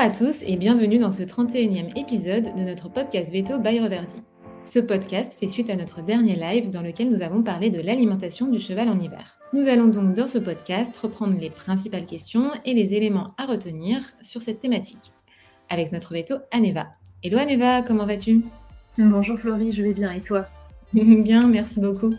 à 0.00 0.08
tous 0.08 0.42
et 0.46 0.56
bienvenue 0.56 0.98
dans 0.98 1.10
ce 1.12 1.22
31e 1.22 1.94
épisode 1.94 2.56
de 2.56 2.62
notre 2.62 2.88
podcast 2.88 3.30
Veto 3.30 3.58
by 3.58 3.80
Reverdi. 3.80 4.16
Ce 4.64 4.78
podcast 4.78 5.36
fait 5.38 5.46
suite 5.46 5.68
à 5.68 5.76
notre 5.76 6.00
dernier 6.00 6.36
live 6.36 6.70
dans 6.70 6.80
lequel 6.80 7.10
nous 7.10 7.20
avons 7.20 7.42
parlé 7.42 7.68
de 7.68 7.82
l'alimentation 7.82 8.46
du 8.46 8.58
cheval 8.58 8.88
en 8.88 8.98
hiver. 8.98 9.36
Nous 9.52 9.68
allons 9.68 9.88
donc 9.88 10.14
dans 10.14 10.26
ce 10.26 10.38
podcast 10.38 10.96
reprendre 10.96 11.36
les 11.38 11.50
principales 11.50 12.06
questions 12.06 12.50
et 12.64 12.72
les 12.72 12.94
éléments 12.94 13.34
à 13.36 13.44
retenir 13.44 14.00
sur 14.22 14.40
cette 14.40 14.60
thématique 14.60 15.12
avec 15.68 15.92
notre 15.92 16.14
veto 16.14 16.36
Aneva. 16.50 16.86
Hello 17.22 17.36
Aneva, 17.36 17.82
comment 17.82 18.06
vas-tu? 18.06 18.40
Bonjour 18.96 19.38
Florie, 19.38 19.72
je 19.72 19.82
vais 19.82 19.92
bien 19.92 20.12
et 20.12 20.20
toi? 20.20 20.46
Bien, 20.94 21.46
merci 21.46 21.78
beaucoup. 21.78 22.14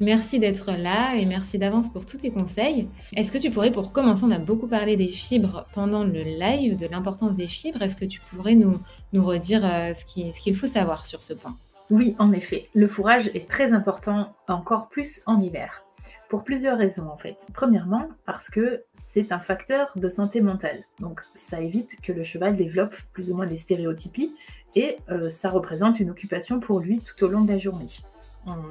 Merci 0.00 0.38
d'être 0.38 0.70
là 0.72 1.16
et 1.16 1.24
merci 1.24 1.58
d'avance 1.58 1.92
pour 1.92 2.06
tous 2.06 2.18
tes 2.18 2.30
conseils. 2.30 2.88
Est-ce 3.16 3.32
que 3.32 3.38
tu 3.38 3.50
pourrais, 3.50 3.72
pour 3.72 3.92
commencer, 3.92 4.24
on 4.24 4.30
a 4.30 4.38
beaucoup 4.38 4.68
parlé 4.68 4.96
des 4.96 5.08
fibres 5.08 5.66
pendant 5.74 6.04
le 6.04 6.22
live, 6.22 6.78
de 6.78 6.86
l'importance 6.86 7.34
des 7.34 7.48
fibres. 7.48 7.82
Est-ce 7.82 7.96
que 7.96 8.04
tu 8.04 8.20
pourrais 8.20 8.54
nous, 8.54 8.80
redire 9.12 9.64
euh, 9.64 9.94
ce 9.94 10.04
qu'il 10.04 10.56
faut 10.56 10.68
savoir 10.68 11.06
sur 11.06 11.22
ce 11.22 11.32
point? 11.32 11.56
Oui, 11.90 12.14
en 12.18 12.32
effet. 12.32 12.68
Le 12.74 12.86
fourrage 12.86 13.28
est 13.34 13.48
très 13.48 13.72
important, 13.72 14.34
encore 14.46 14.88
plus 14.88 15.22
en 15.26 15.40
hiver. 15.40 15.82
Pour 16.28 16.44
plusieurs 16.44 16.76
raisons 16.76 17.08
en 17.08 17.16
fait. 17.16 17.38
Premièrement, 17.54 18.08
parce 18.26 18.50
que 18.50 18.84
c'est 18.92 19.32
un 19.32 19.38
facteur 19.38 19.90
de 19.96 20.08
santé 20.10 20.42
mentale. 20.42 20.84
Donc 21.00 21.22
ça 21.34 21.60
évite 21.60 21.98
que 22.02 22.12
le 22.12 22.22
cheval 22.22 22.56
développe 22.56 22.94
plus 23.14 23.30
ou 23.30 23.34
moins 23.34 23.46
des 23.46 23.56
stéréotypies 23.56 24.34
et 24.76 24.98
euh, 25.10 25.30
ça 25.30 25.48
représente 25.48 25.98
une 26.00 26.10
occupation 26.10 26.60
pour 26.60 26.80
lui 26.80 27.00
tout 27.00 27.24
au 27.24 27.28
long 27.28 27.40
de 27.40 27.52
la 27.52 27.58
journée. 27.58 27.88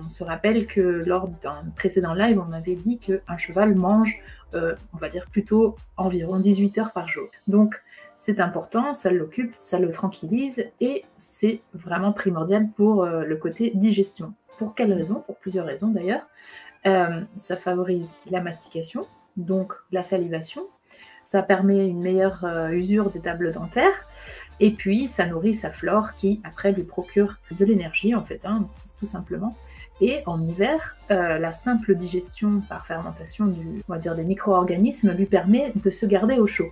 On 0.05 0.09
se 0.09 0.23
rappelle 0.23 0.66
que 0.66 0.81
lors 0.81 1.27
d'un 1.27 1.63
précédent 1.76 2.13
live, 2.13 2.40
on 2.40 2.52
avait 2.52 2.76
dit 2.76 2.98
qu'un 2.98 3.38
cheval 3.38 3.75
mange, 3.75 4.19
euh, 4.53 4.75
on 4.94 4.97
va 4.97 5.09
dire 5.09 5.25
plutôt 5.31 5.75
environ 5.97 6.39
18 6.39 6.78
heures 6.78 6.92
par 6.94 7.08
jour. 7.08 7.28
Donc 7.47 7.81
c'est 8.16 8.39
important, 8.39 8.94
ça 8.94 9.11
l'occupe, 9.11 9.56
ça 9.59 9.78
le 9.78 9.92
tranquillise 9.92 10.66
et 10.80 11.03
c'est 11.17 11.61
vraiment 11.73 12.14
primordial 12.14 12.69
pour 12.75 13.03
euh, 13.03 13.23
le 13.23 13.36
côté 13.36 13.72
digestion. 13.75 14.34
Pour 14.58 14.73
quelles 14.73 14.94
raisons 14.94 15.23
Pour 15.25 15.38
plusieurs 15.38 15.66
raisons 15.66 15.89
d'ailleurs. 15.89 16.25
Euh, 16.86 17.22
ça 17.38 17.58
favorise 17.58 18.14
la 18.31 18.41
mastication, 18.41 19.06
donc 19.36 19.73
la 19.91 20.02
salivation. 20.02 20.64
Ça 21.23 21.44
permet 21.44 21.86
une 21.86 22.00
meilleure 22.00 22.45
usure 22.72 23.09
des 23.09 23.19
tables 23.19 23.52
dentaires. 23.52 24.08
Et 24.59 24.72
puis, 24.72 25.08
ça 25.08 25.25
nourrit 25.25 25.53
sa 25.53 25.72
flore 25.72 26.16
qui, 26.16 26.41
après, 26.44 26.72
lui 26.72 26.84
procure 26.84 27.38
de 27.52 27.66
l'énergie, 27.66 28.16
en 28.16 28.23
fait, 28.23 28.39
hein, 28.45 28.67
tout 29.00 29.08
simplement. 29.08 29.56
Et 30.00 30.22
en 30.26 30.42
hiver, 30.42 30.95
euh, 31.09 31.40
la 31.40 31.52
simple 31.52 31.95
digestion 31.95 32.62
par 32.70 32.86
fermentation 32.86 33.45
du, 33.45 33.81
on 33.90 33.95
des 33.95 34.23
micro-organismes 34.23 35.12
lui 35.14 35.26
permet 35.26 35.72
de 35.76 35.90
se 35.90 36.06
garder 36.06 36.36
au 36.36 36.48
chaud. 36.48 36.72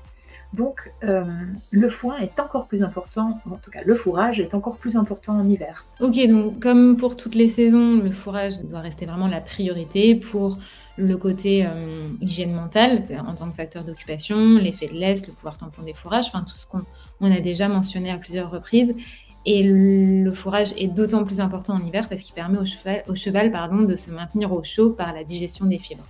Donc 0.54 0.92
euh, 1.04 1.24
le 1.72 1.90
foin 1.90 2.18
est 2.18 2.40
encore 2.40 2.68
plus 2.68 2.84
important, 2.84 3.42
en 3.50 3.58
tout 3.58 3.72
cas 3.72 3.80
le 3.86 3.96
fourrage 3.96 4.40
est 4.40 4.54
encore 4.54 4.78
plus 4.78 4.96
important 4.96 5.34
en 5.34 5.50
hiver. 5.50 5.84
Ok, 6.00 6.16
donc 6.28 6.60
comme 6.62 6.98
pour 6.98 7.18
toutes 7.18 7.36
les 7.36 7.50
saisons, 7.50 7.96
le 7.96 8.10
fourrage 8.10 8.60
doit 8.62 8.80
rester 8.80 9.06
vraiment 9.06 9.28
la 9.28 9.42
priorité 9.42 10.16
pour 10.16 10.58
le 10.98 11.18
côté 11.18 11.66
euh, 11.66 12.08
hygiène 12.22 12.54
mentale 12.54 13.04
en 13.28 13.34
tant 13.34 13.50
que 13.50 13.56
facteur 13.56 13.84
d'occupation, 13.84 14.58
l'effet 14.58 14.88
de 14.88 14.94
l'est, 14.94 15.28
le 15.28 15.34
pouvoir 15.34 15.58
tampon 15.58 15.82
des 15.84 15.94
fourrages, 15.94 16.28
enfin 16.28 16.46
tout 16.48 16.56
ce 16.56 16.66
qu'on 16.68 17.32
a 17.32 17.40
déjà 17.42 17.68
mentionné 17.68 18.12
à 18.12 18.18
plusieurs 18.18 18.50
reprises. 18.50 18.96
Et 19.46 19.64
le 19.64 20.32
fourrage 20.32 20.74
est 20.78 20.88
d'autant 20.88 21.24
plus 21.24 21.40
important 21.40 21.74
en 21.74 21.80
hiver 21.80 22.10
parce 22.10 22.24
qu'il 22.24 22.34
permet 22.34 22.58
au 22.58 22.66
cheval, 22.66 23.04
au 23.08 23.16
cheval 23.16 23.52
pardon, 23.52 23.84
de 23.84 23.96
se 23.96 24.10
maintenir 24.12 24.52
au 24.52 24.64
chaud 24.64 24.92
par 24.92 25.14
la 25.14 25.24
digestion 25.24 25.66
des 25.66 25.80
fibres. 25.80 26.06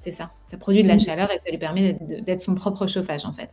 C'est 0.00 0.12
ça. 0.12 0.30
Ça 0.44 0.56
produit 0.56 0.82
de 0.82 0.88
la 0.88 0.98
chaleur 0.98 1.30
et 1.30 1.38
ça 1.38 1.50
lui 1.50 1.58
permet 1.58 1.98
d'être 2.00 2.40
son 2.40 2.54
propre 2.54 2.86
chauffage 2.86 3.26
en 3.26 3.32
fait. 3.32 3.50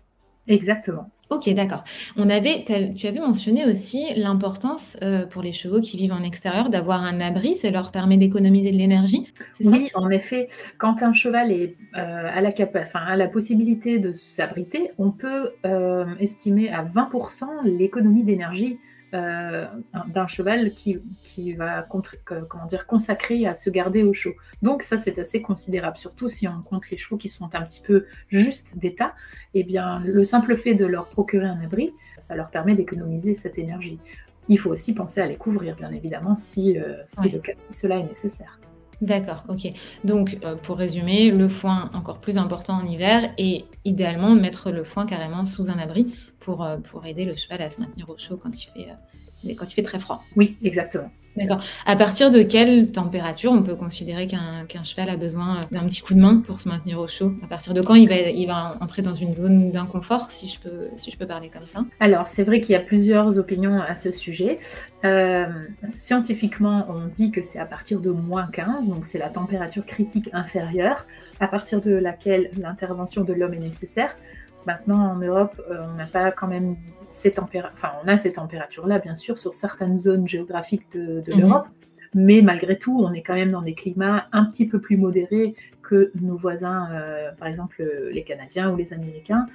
Exactement. 0.48 1.10
Ok, 1.32 1.50
d'accord. 1.56 1.84
On 2.18 2.30
avait, 2.30 2.64
tu 2.96 3.08
avais 3.08 3.20
mentionné 3.20 3.66
aussi 3.66 4.06
l'importance 4.16 4.96
euh, 5.02 5.26
pour 5.26 5.42
les 5.42 5.54
chevaux 5.54 5.80
qui 5.80 5.98
vivent 5.98 6.14
en 6.14 6.22
extérieur 6.22 6.70
d'avoir 6.70 7.02
un 7.02 7.20
abri. 7.20 7.56
Ça 7.56 7.72
leur 7.72 7.92
permet 7.92 8.18
d'économiser 8.18 8.72
de 8.72 8.78
l'énergie. 8.78 9.34
Oui, 9.60 9.90
en 9.96 10.12
effet. 10.12 10.50
Quand 10.78 11.02
un 11.02 11.14
cheval 11.14 11.52
est 11.52 11.76
euh, 11.98 12.30
à, 12.32 12.42
la 12.42 12.52
enfin, 12.52 13.00
à 13.00 13.16
la 13.16 13.28
possibilité 13.28 13.98
de 13.98 14.14
s'abriter, 14.14 14.92
on 15.00 15.10
peut 15.10 15.50
euh, 15.66 16.06
estimer 16.20 16.70
à 16.70 16.86
20% 16.86 17.46
l'économie 17.64 18.24
d'énergie 18.24 18.78
euh, 19.14 19.66
d'un 20.08 20.28
cheval 20.28 20.72
qui, 20.72 21.02
qui 21.24 21.54
va 21.54 21.88
comment 21.88 22.66
dire, 22.66 22.86
consacrer 22.88 23.46
à 23.46 23.54
se 23.54 23.70
garder 23.70 24.04
au 24.04 24.14
chaud. 24.14 24.34
Donc 24.62 24.84
ça, 24.84 24.98
c'est 24.98 25.20
assez 25.20 25.42
considérable, 25.42 25.98
surtout 25.98 26.30
si 26.30 26.48
on 26.48 26.62
compte 26.62 26.90
les 26.90 26.98
chevaux 26.98 27.18
qui 27.18 27.30
sont 27.30 27.50
un 27.54 27.62
petit 27.62 27.82
peu 27.82 28.06
juste 28.30 28.78
d'état. 28.78 29.14
Eh 29.54 29.64
bien, 29.64 30.00
le 30.06 30.24
simple 30.24 30.58
fait 30.58 30.74
de 30.74 30.86
leur 30.86 31.08
procurer 31.08 31.46
un 31.46 31.62
abri, 31.62 31.94
ça 32.20 32.36
leur 32.36 32.50
permet 32.50 32.76
d'économiser 32.76 33.36
cette 33.36 33.58
énergie. 33.58 34.00
Il 34.50 34.60
faut 34.60 34.70
aussi 34.70 34.94
penser 34.94 35.22
à 35.22 35.26
les 35.26 35.38
couvrir, 35.38 35.76
bien 35.76 35.92
évidemment, 35.92 36.36
si, 36.36 36.78
euh, 36.78 36.96
si, 37.08 37.30
le 37.30 37.40
cas, 37.40 37.54
si 37.70 37.78
cela 37.78 37.98
est 37.98 38.08
nécessaire. 38.08 38.60
D'accord, 39.02 39.44
ok. 39.50 39.68
Donc, 40.04 40.38
euh, 40.44 40.56
pour 40.56 40.78
résumer, 40.78 41.32
le 41.32 41.50
foin 41.50 41.90
encore 41.94 42.20
plus 42.20 42.38
important 42.38 42.76
en 42.76 42.86
hiver 42.86 43.34
et 43.38 43.66
idéalement 43.84 44.36
mettre 44.36 44.72
le 44.72 44.84
foin 44.84 45.06
carrément 45.06 45.46
sous 45.46 45.70
un 45.70 45.78
abri 45.78 46.16
pour, 46.40 46.64
euh, 46.64 46.78
pour 46.78 47.06
aider 47.06 47.26
le 47.26 47.36
cheval 47.36 47.62
à 47.62 47.70
se 47.70 47.82
maintenir 47.82 48.10
au 48.10 48.18
chaud 48.18 48.38
quand 48.38 48.58
il 48.58 48.68
fait, 48.68 48.90
euh, 48.90 49.54
quand 49.56 49.66
il 49.66 49.74
fait 49.74 49.82
très 49.82 50.00
froid. 50.00 50.24
Oui, 50.36 50.58
exactement. 50.64 51.10
D'accord. 51.36 51.62
À 51.86 51.98
partir 51.98 52.32
de 52.32 52.42
quelle 52.42 52.92
température 52.92 53.52
on 53.52 53.62
peut 53.62 53.76
considérer 53.76 54.26
qu'un 54.26 54.84
cheval 54.86 55.10
a 55.10 55.18
besoin 55.18 55.62
d'un 55.72 55.84
petit 55.86 56.02
coup 56.02 56.14
de 56.14 56.20
main 56.20 56.38
pour 56.38 56.62
se 56.62 56.70
maintenir 56.70 57.00
au 57.00 57.08
chaud? 57.08 57.34
À 57.44 57.48
partir 57.48 57.74
de 57.74 57.82
quand 57.82 57.96
il 57.96 58.08
va, 58.08 58.16
il 58.16 58.48
va 58.48 58.78
entrer 58.80 59.02
dans 59.02 59.16
une 59.16 59.34
zone 59.34 59.70
d'inconfort, 59.70 60.32
si, 60.32 60.48
je 60.48 60.60
peux, 60.60 60.88
si 60.96 61.12
je 61.12 61.18
peux 61.18 61.28
parler 61.28 61.50
comme 61.50 61.68
ça? 61.68 61.84
Alors, 62.00 62.30
c'est 62.30 62.44
vrai 62.44 62.62
qu'il 62.62 62.72
y 62.72 62.76
a 62.76 62.80
plusieurs 62.80 63.38
opinions 63.38 63.82
à 63.82 63.96
ce 63.96 64.12
sujet. 64.12 64.60
Euh, 65.04 65.46
scientifiquement, 65.86 66.86
on 66.90 67.08
dit 67.14 67.32
que 67.32 67.42
c'est 67.42 67.60
à 67.60 67.66
partir 67.66 68.00
de 68.00 68.12
moins 68.12 68.48
15, 68.48 68.88
donc 68.88 69.06
c'est 69.06 69.20
la 69.20 69.30
température 69.30 69.86
critique 69.86 70.30
inférieure, 70.32 71.04
à 71.40 71.48
partir 71.48 71.82
de 71.82 71.92
laquelle 71.92 72.50
l'intervention 72.58 73.24
de 73.24 73.34
l'homme 73.34 73.54
est 73.54 73.60
nécessaire. 73.60 74.16
Maintenant, 74.66 75.12
en 75.12 75.16
Europe, 75.16 75.62
euh, 75.70 75.82
on 75.92 75.98
n'a 75.98 76.06
pas 76.06 76.32
quand 76.32 76.48
même 76.48 76.76
ces 77.12 77.32
températures, 77.32 77.74
enfin, 77.76 77.92
on 78.04 78.08
a 78.08 78.18
ces 78.18 78.34
températures-là, 78.34 79.00
bien 79.00 79.16
sûr, 79.16 79.38
sur 79.38 79.54
certaines 79.54 80.00
zones 80.00 80.28
géographiques 80.28 80.86
de, 80.94 81.22
mhm. 81.28 81.40
l'Europe, 81.40 81.68
mais 82.14 82.42
malgré 82.42 82.78
tout, 82.78 83.02
on 83.04 83.14
est 83.14 83.22
quand 83.22 83.36
même 83.36 83.52
dans 83.52 83.62
des 83.62 83.74
climats 83.74 84.24
un 84.32 84.46
petit 84.46 84.68
peu 84.68 84.80
plus 84.80 84.98
modérés 84.98 85.56
que 85.82 86.12
nos 86.20 86.36
voisins, 86.36 86.90
euh, 86.92 87.32
par 87.38 87.48
exemple 87.48 87.88
les 88.12 88.24
Canadiens 88.24 88.72
ou 88.72 88.76
les 88.76 88.92
Américains, 88.92 89.46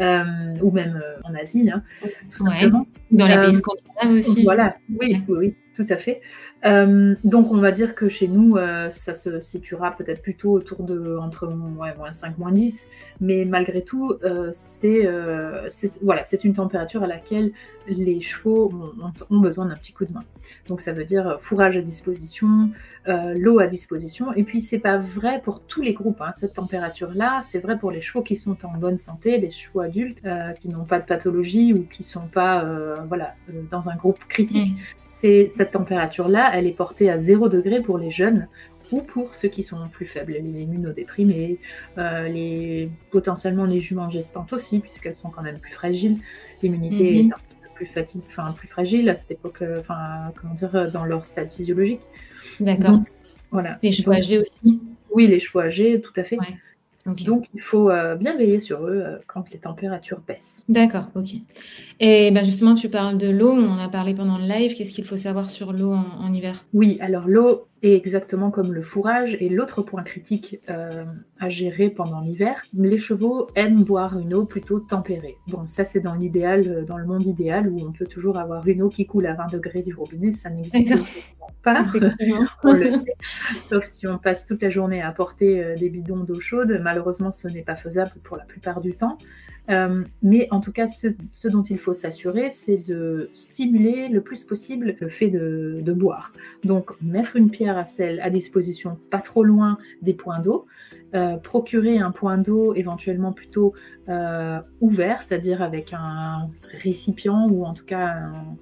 euh, 0.00 0.24
ou 0.60 0.70
même 0.70 1.00
en 1.24 1.34
Asie, 1.34 1.70
hein, 1.70 1.82
tout 2.30 2.44
simplement. 2.44 2.86
Dans 3.10 3.26
les 3.26 3.40
pays 3.40 3.54
scandinaves 3.54 4.18
aussi. 4.18 4.42
Voilà, 4.42 4.76
oui, 5.00 5.22
oui, 5.28 5.36
oui, 5.38 5.54
tout 5.78 5.86
à 5.90 5.96
fait. 5.96 6.20
Euh, 6.64 7.14
donc 7.22 7.52
on 7.52 7.58
va 7.58 7.70
dire 7.70 7.94
que 7.94 8.08
chez 8.08 8.26
nous, 8.26 8.56
euh, 8.56 8.90
ça 8.90 9.14
se 9.14 9.40
situera 9.40 9.92
peut-être 9.92 10.22
plutôt 10.22 10.50
autour 10.50 10.82
de 10.82 11.16
entre 11.16 11.46
moins 11.46 12.12
5, 12.12 12.36
moins 12.36 12.50
10, 12.50 12.88
mais 13.20 13.44
malgré 13.44 13.82
tout, 13.82 14.14
euh, 14.24 14.50
c'est 14.52 15.08
voilà, 16.02 16.24
c'est 16.24 16.42
une 16.44 16.54
température 16.54 17.04
à 17.04 17.06
laquelle 17.06 17.52
les 17.86 18.20
chevaux 18.20 18.70
ont, 19.30 19.38
besoin 19.38 19.64
d'un 19.66 19.74
petit 19.74 19.92
coup 19.92 20.04
de 20.04 20.12
main. 20.12 20.24
Donc 20.66 20.80
ça 20.82 20.92
veut 20.92 21.04
dire 21.04 21.38
fourrage 21.40 21.76
à 21.76 21.80
disposition, 21.80 22.70
l'eau 23.06 23.60
à 23.60 23.66
disposition, 23.66 24.34
et 24.34 24.42
puis 24.42 24.60
c'est 24.60 24.78
pas 24.78 24.98
vrai 24.98 25.40
pour 25.42 25.60
tous 25.62 25.80
les 25.80 25.94
groupes. 25.94 26.20
Hein, 26.20 26.32
cette 26.34 26.54
température-là, 26.54 27.40
c'est 27.48 27.60
vrai 27.60 27.78
pour 27.78 27.90
les 27.90 28.02
chevaux 28.02 28.22
qui 28.22 28.36
sont 28.36 28.56
en 28.64 28.76
bonne 28.76 28.98
santé, 28.98 29.38
les 29.38 29.50
chevaux 29.50 29.80
adultes 29.80 30.20
qui 30.60 30.68
n'ont 30.68 30.84
pas 30.84 30.98
de 30.98 31.06
pathologie 31.06 31.72
ou 31.72 31.84
qui 31.84 32.02
sont 32.02 32.26
pas 32.26 32.64
voilà 33.06 33.34
dans 33.70 33.88
un 33.88 33.96
groupe 33.96 34.18
critique. 34.28 34.72
Mmh. 34.72 34.80
C'est 34.96 35.48
cette 35.48 35.67
température-là 35.70 36.50
elle 36.54 36.66
est 36.66 36.72
portée 36.72 37.10
à 37.10 37.18
0 37.18 37.48
degré 37.48 37.80
pour 37.80 37.98
les 37.98 38.10
jeunes 38.10 38.48
ou 38.92 39.02
pour 39.02 39.34
ceux 39.34 39.48
qui 39.48 39.62
sont 39.62 39.84
plus 39.92 40.06
faibles, 40.06 40.32
les 40.32 40.62
immunodéprimés, 40.62 41.58
euh, 41.98 42.28
les, 42.28 42.88
potentiellement 43.10 43.64
les 43.64 43.80
juments 43.80 44.10
gestantes 44.10 44.52
aussi, 44.52 44.78
puisqu'elles 44.78 45.16
sont 45.16 45.28
quand 45.28 45.42
même 45.42 45.58
plus 45.58 45.72
fragiles. 45.72 46.16
L'immunité 46.62 47.22
mhm. 47.22 47.30
est 47.30 47.34
un 47.34 47.36
peu 47.36 47.74
plus, 47.74 47.86
fatigue, 47.86 48.22
enfin, 48.28 48.52
plus 48.52 48.68
fragile 48.68 49.08
à 49.10 49.16
cette 49.16 49.32
époque, 49.32 49.62
euh, 49.62 49.80
enfin, 49.80 50.32
comment 50.40 50.54
dire, 50.54 50.90
dans 50.90 51.04
leur 51.04 51.24
stade 51.24 51.52
physiologique. 51.52 52.00
D'accord. 52.60 53.00
Voilà. 53.50 53.78
Les 53.82 53.92
chevaux 53.92 54.12
âgés 54.12 54.38
aussi 54.38 54.80
Oui, 55.10 55.26
les 55.26 55.40
chevaux 55.40 55.60
âgés, 55.60 56.00
tout 56.00 56.12
à 56.16 56.24
fait. 56.24 56.38
Donc, 57.14 57.46
il 57.54 57.60
faut 57.60 57.90
euh, 57.90 58.16
bien 58.16 58.36
veiller 58.36 58.60
sur 58.60 58.86
eux 58.86 59.02
euh, 59.04 59.18
quand 59.26 59.50
les 59.50 59.58
températures 59.58 60.20
baissent. 60.26 60.64
D'accord, 60.68 61.04
ok. 61.14 61.34
Et 62.00 62.30
ben 62.30 62.44
justement, 62.44 62.74
tu 62.74 62.88
parles 62.88 63.18
de 63.18 63.28
l'eau, 63.28 63.52
on 63.52 63.70
en 63.70 63.78
a 63.78 63.88
parlé 63.88 64.14
pendant 64.14 64.38
le 64.38 64.44
live. 64.44 64.76
Qu'est-ce 64.76 64.92
qu'il 64.92 65.04
faut 65.04 65.16
savoir 65.16 65.50
sur 65.50 65.72
l'eau 65.72 65.92
en, 65.92 66.32
hiver? 66.32 66.64
Oui, 66.72 66.98
alors 67.00 67.26
l'eau 67.26 67.66
est 67.82 67.94
exactement 67.94 68.50
comme 68.50 68.72
le 68.72 68.82
fourrage 68.82 69.36
et 69.40 69.48
l'autre 69.48 69.82
point 69.82 70.02
critique 70.02 70.58
euh, 70.68 71.04
à 71.38 71.48
gérer 71.48 71.90
pendant 71.90 72.20
l'hiver. 72.20 72.62
Les 72.74 72.98
chevaux 72.98 73.48
aiment 73.54 73.84
boire 73.84 74.18
une 74.18 74.34
eau 74.34 74.44
plutôt 74.44 74.80
tempérée. 74.80 75.36
Bon, 75.46 75.68
ça 75.68 75.84
c'est 75.84 76.00
dans 76.00 76.14
l'idéal, 76.14 76.84
dans 76.86 76.98
le 76.98 77.06
monde 77.06 77.24
idéal 77.24 77.68
où 77.68 77.86
on 77.86 77.92
peut 77.92 78.06
toujours 78.06 78.38
avoir 78.38 78.66
une 78.66 78.82
eau 78.82 78.88
qui 78.88 79.06
coule 79.06 79.26
à 79.26 79.34
20 79.34 79.52
degrés 79.52 79.82
du 79.82 79.94
robinet, 79.94 80.32
ça 80.32 80.50
n'existe 80.50 80.94
pas, 81.62 81.84
on 82.64 82.72
le 82.72 82.90
sait. 82.90 83.14
Sauf 83.62 83.84
si 83.84 84.06
on 84.06 84.18
passe 84.18 84.46
toute 84.46 84.62
la 84.62 84.70
journée 84.70 85.02
à 85.02 85.08
apporter 85.08 85.74
des 85.76 85.88
bidons 85.88 86.24
d'eau 86.24 86.40
chaude, 86.40 86.80
malheureusement 86.82 87.32
ce 87.32 87.48
n'est 87.48 87.62
pas 87.62 87.76
faisable 87.76 88.12
pour 88.24 88.36
la 88.36 88.44
plupart 88.44 88.80
du 88.80 88.92
temps. 88.92 89.18
Euh, 89.70 90.04
mais 90.22 90.48
en 90.50 90.60
tout 90.60 90.72
cas, 90.72 90.86
ce, 90.86 91.08
dont 91.48 91.62
il 91.62 91.78
faut 91.78 91.94
s'assurer, 91.94 92.50
c'est 92.50 92.78
de 92.78 93.30
stimuler 93.34 94.08
le 94.08 94.20
plus 94.20 94.44
possible 94.44 94.96
le 94.98 95.08
fait 95.08 95.28
de, 95.30 95.92
boire. 95.92 96.32
Donc, 96.64 96.90
mettre 97.02 97.36
une 97.36 97.50
pierre 97.50 97.76
à 97.76 97.84
sel 97.84 98.20
à 98.20 98.30
disposition 98.30 98.98
pas 99.10 99.18
trop 99.18 99.42
loin 99.42 99.78
des 100.02 100.14
points 100.14 100.40
d'eau, 100.40 100.66
euh, 101.14 101.36
procurer 101.36 101.98
un 101.98 102.10
point 102.10 102.38
d'eau 102.38 102.74
éventuellement 102.74 103.32
plutôt 103.32 103.74
euh, 104.08 104.60
ouvert, 104.80 105.22
c'est-à-dire 105.22 105.62
avec 105.62 105.92
un 105.92 106.50
récipient 106.82 107.48
ou 107.48 107.64
en 107.64 107.74
tout 107.74 107.86
cas 107.86 108.06
un, 108.06 108.56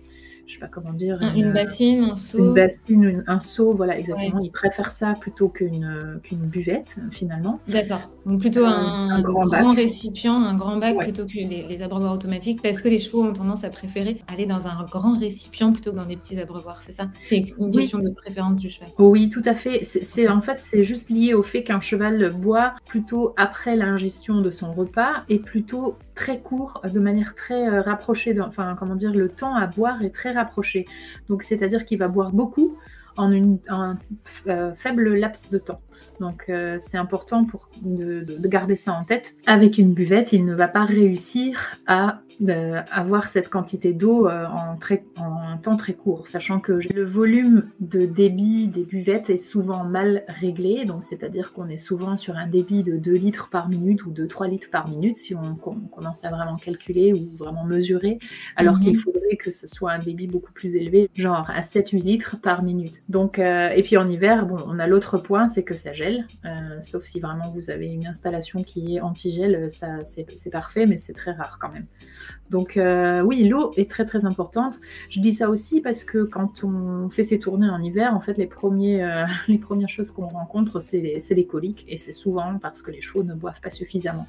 je 0.46 0.54
sais 0.54 0.58
pas 0.58 0.68
comment 0.68 0.92
dire. 0.92 1.20
Une, 1.34 1.52
bassine, 1.52 2.04
un 2.04 2.16
seau. 2.16 2.38
Une 2.38 2.54
bassine, 2.54 3.24
un 3.26 3.40
seau, 3.40 3.72
voilà, 3.72 3.98
exactement. 3.98 4.40
Ils 4.40 4.50
préfèrent 4.50 4.92
ça 4.92 5.14
plutôt 5.20 5.48
qu'une 5.48 6.20
qu'une 6.22 6.38
buvette, 6.38 6.96
finalement. 7.10 7.60
D'accord. 7.68 8.10
Donc 8.24 8.40
plutôt 8.40 8.64
euh, 8.64 8.68
un, 8.68 9.20
grand, 9.20 9.72
récipient, 9.72 10.34
un 10.34 10.54
grand 10.54 10.76
bac 10.76 10.96
plutôt 10.98 11.26
que 11.26 11.32
les, 11.34 11.66
les, 11.68 11.82
abreuvoirs 11.82 12.12
automatiques, 12.12 12.62
parce 12.62 12.80
que 12.80 12.88
les 12.88 13.00
chevaux 13.00 13.24
ont 13.24 13.32
tendance 13.32 13.64
à 13.64 13.70
préférer 13.70 14.22
aller 14.28 14.46
dans 14.46 14.66
un 14.66 14.84
grand 14.84 15.18
récipient 15.18 15.72
plutôt 15.72 15.90
que 15.92 15.96
dans 15.96 16.06
des 16.06 16.16
petits 16.16 16.38
abreuvoirs, 16.38 16.82
c'est 16.84 16.92
ça? 16.92 17.08
C'est 17.24 17.44
une 17.58 17.70
question 17.70 17.98
de 17.98 18.10
préférence 18.10 18.58
du 18.58 18.70
cheval. 18.70 18.88
Oui, 18.98 19.30
tout 19.30 19.42
à 19.44 19.54
fait. 19.54 19.84
C'est 19.84 20.28
en 20.28 20.40
fait 20.40 20.60
c'est 20.60 20.84
juste 20.84 21.10
lié 21.10 21.34
au 21.34 21.42
fait 21.42 21.62
qu'un 21.62 21.80
cheval 21.80 22.32
boit 22.32 22.74
plutôt 22.86 23.34
après 23.36 23.76
l'ingestion 23.76 24.40
de 24.40 24.50
son 24.50 24.72
repas 24.72 25.24
et 25.28 25.38
plutôt 25.38 25.96
très 26.14 26.40
court, 26.40 26.82
de 26.84 27.00
manière 27.00 27.34
très 27.34 27.68
euh, 27.68 27.82
rapprochée. 27.82 28.40
enfin, 28.40 28.76
comment 28.78 28.94
dire, 28.94 29.12
le 29.12 29.28
temps 29.28 29.54
à 29.54 29.66
boire 29.66 30.02
est 30.02 30.14
très 30.14 30.32
rapproché. 30.36 30.86
Donc, 31.28 31.42
c'est-à-dire 31.42 31.84
qu'il 31.84 31.98
va 31.98 32.08
boire 32.08 32.30
beaucoup 32.30 32.78
en 33.16 33.32
un 33.68 33.98
euh, 34.46 34.74
faible 34.74 35.14
laps 35.14 35.50
de 35.50 35.58
temps. 35.58 35.80
Donc 36.20 36.46
euh, 36.48 36.76
c'est 36.78 36.98
important 36.98 37.44
pour 37.44 37.68
de, 37.82 38.24
garder 38.46 38.76
ça 38.76 38.92
en 38.92 39.04
tête. 39.04 39.34
Avec 39.46 39.78
une 39.78 39.92
buvette, 39.92 40.32
il 40.32 40.44
ne 40.44 40.54
va 40.54 40.68
pas 40.68 40.84
réussir 40.84 41.76
à 41.86 42.20
euh, 42.48 42.82
avoir 42.90 43.28
cette 43.28 43.48
quantité 43.48 43.92
d'eau 43.92 44.28
euh, 44.28 44.46
en, 44.46 44.78
en, 45.18 45.40
un 45.40 45.56
temps 45.56 45.76
très 45.76 45.94
court, 45.94 46.28
sachant 46.28 46.60
que 46.60 46.72
le 46.72 47.04
volume 47.04 47.68
de 47.80 48.04
débit 48.04 48.68
des 48.68 48.84
buvettes 48.84 49.30
est 49.30 49.36
souvent 49.36 49.84
mal 49.84 50.22
réglé, 50.28 50.84
donc 50.84 51.02
c'est-à-dire 51.02 51.52
qu'on 51.52 51.68
est 51.68 51.78
souvent 51.78 52.16
sur 52.18 52.36
un 52.36 52.46
débit 52.46 52.82
de 52.82 52.96
2 52.96 53.12
litres 53.12 53.48
par 53.48 53.68
minute 53.68 54.04
ou 54.04 54.10
de 54.10 54.26
3 54.26 54.48
litres 54.48 54.68
par 54.70 54.88
minute 54.88 55.16
si 55.16 55.34
on, 55.34 55.54
commence 55.54 56.24
à 56.24 56.30
vraiment 56.30 56.56
calculer 56.56 57.12
ou 57.12 57.30
vraiment 57.38 57.64
mesurer, 57.64 58.18
alors 58.56 58.78
qu'il 58.80 58.96
mhm. 58.96 59.00
faudrait 59.02 59.36
que 59.36 59.50
ce 59.50 59.66
soit 59.66 59.92
un 59.92 59.98
débit 59.98 60.26
beaucoup 60.26 60.52
plus 60.52 60.76
élevé, 60.76 61.08
genre 61.14 61.48
à 61.50 61.60
7-8 61.62 62.02
litres 62.02 62.36
par 62.40 62.62
minute. 62.62 63.02
Donc, 63.08 63.38
et 63.38 63.82
puis 63.82 63.96
en 63.96 64.08
hiver, 64.08 64.46
bon, 64.46 64.58
on 64.66 64.78
a 64.78 64.86
l'autre 64.86 65.18
point, 65.18 65.48
c'est 65.48 65.62
que 65.62 65.74
ça 65.86 65.92
gèle 65.92 66.26
euh, 66.44 66.82
sauf 66.82 67.04
si 67.04 67.20
vraiment 67.20 67.50
vous 67.50 67.70
avez 67.70 67.86
une 67.86 68.06
installation 68.06 68.64
qui 68.64 68.96
est 68.96 69.00
anti-gel, 69.00 69.70
ça 69.70 70.04
c'est 70.04 70.50
parfait, 70.50 70.84
mais 70.86 70.98
c'est 70.98 71.12
très 71.12 71.32
rare 71.32 71.58
quand 71.60 71.72
même. 71.72 71.86
Donc 72.50 72.76
euh, 72.76 73.20
oui, 73.22 73.46
l'eau 73.48 73.72
est 73.76 73.88
très 73.88 74.04
très 74.04 74.24
importante. 74.24 74.80
Je 75.10 75.20
dis 75.20 75.32
ça 75.32 75.48
aussi 75.48 75.80
parce 75.80 76.02
que 76.02 76.24
quand 76.24 76.64
on 76.64 77.08
fait 77.10 77.22
ses 77.22 77.38
tournées 77.38 77.68
en 77.68 77.80
hiver, 77.80 78.14
en 78.14 78.20
fait 78.20 78.36
les, 78.36 78.46
premiers, 78.46 79.02
euh, 79.02 79.26
les 79.48 79.58
premières 79.58 79.88
choses 79.88 80.10
qu'on 80.10 80.26
rencontre, 80.26 80.80
c'est 80.80 81.00
les, 81.00 81.46
coliques 81.46 81.84
et 81.88 81.96
c'est 81.96 82.12
souvent 82.12 82.58
parce 82.58 82.82
que 82.82 82.90
les 82.90 83.00
chevaux 83.00 83.22
ne 83.22 83.34
boivent 83.34 83.60
pas 83.60 83.70
suffisamment. 83.70 84.26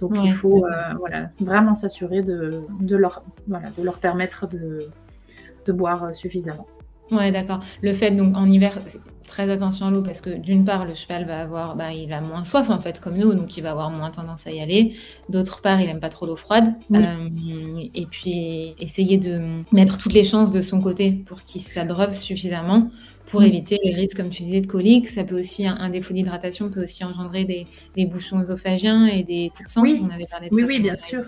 Donc 0.00 0.16
il 0.24 0.32
faut 0.32 0.66
voilà, 0.98 1.30
vraiment 1.40 1.74
s'assurer 1.74 2.22
de, 2.22 2.62
de, 2.80 2.96
leur, 2.96 3.24
voilà, 3.46 3.70
de 3.76 3.82
leur 3.82 3.98
permettre 3.98 4.46
de, 4.48 4.88
de 5.66 5.72
boire 5.72 6.14
suffisamment. 6.14 6.66
Ouais, 7.10 7.30
d'accord. 7.30 7.60
Le 7.82 7.92
fait, 7.92 8.10
donc, 8.10 8.36
en 8.36 8.46
hiver, 8.46 8.78
très 9.26 9.50
attention 9.50 9.86
à 9.86 9.90
l'eau 9.90 10.02
parce 10.02 10.20
que 10.20 10.30
d'une 10.30 10.64
part, 10.64 10.84
le 10.86 10.94
cheval 10.94 11.26
va 11.26 11.40
avoir, 11.40 11.76
bah, 11.76 11.92
il 11.92 12.12
a 12.12 12.20
moins 12.20 12.44
soif 12.44 12.70
en 12.70 12.80
fait, 12.80 13.00
comme 13.00 13.16
nous, 13.16 13.34
donc 13.34 13.56
il 13.56 13.62
va 13.62 13.72
avoir 13.72 13.90
moins 13.90 14.10
tendance 14.10 14.46
à 14.46 14.52
y 14.52 14.60
aller. 14.60 14.94
D'autre 15.28 15.60
part, 15.60 15.80
il 15.80 15.88
aime 15.88 16.00
pas 16.00 16.08
trop 16.08 16.26
l'eau 16.26 16.36
froide. 16.36 16.74
Euh, 16.94 17.28
et 17.94 18.06
puis, 18.06 18.74
essayer 18.78 19.18
de 19.18 19.40
mettre 19.72 19.98
toutes 19.98 20.14
les 20.14 20.24
chances 20.24 20.50
de 20.50 20.60
son 20.60 20.80
côté 20.80 21.12
pour 21.26 21.42
qu'il 21.42 21.60
s'abreuve 21.60 22.14
suffisamment 22.14 22.90
pour 23.26 23.42
éviter 23.42 23.80
les 23.82 23.94
risques, 23.94 24.16
comme 24.16 24.30
tu 24.30 24.44
disais, 24.44 24.60
de 24.60 24.66
coliques. 24.66 25.08
Ça 25.08 25.24
peut 25.24 25.38
aussi, 25.38 25.66
un, 25.66 25.88
défaut 25.88 26.14
d'hydratation 26.14 26.68
peut 26.68 26.84
aussi 26.84 27.04
engendrer 27.04 27.44
des, 27.96 28.06
bouchons 28.06 28.40
œsophagiens 28.40 29.06
et 29.06 29.24
des 29.24 29.50
coups 29.56 29.66
de 29.66 29.72
sang. 29.72 29.82
Oui, 29.82 30.00
on 30.04 30.14
avait 30.14 30.26
parlé 30.26 30.48
de 30.48 30.54
oui, 30.54 30.64
oui, 30.64 30.78
bien 30.78 30.96
sûr. 30.96 31.24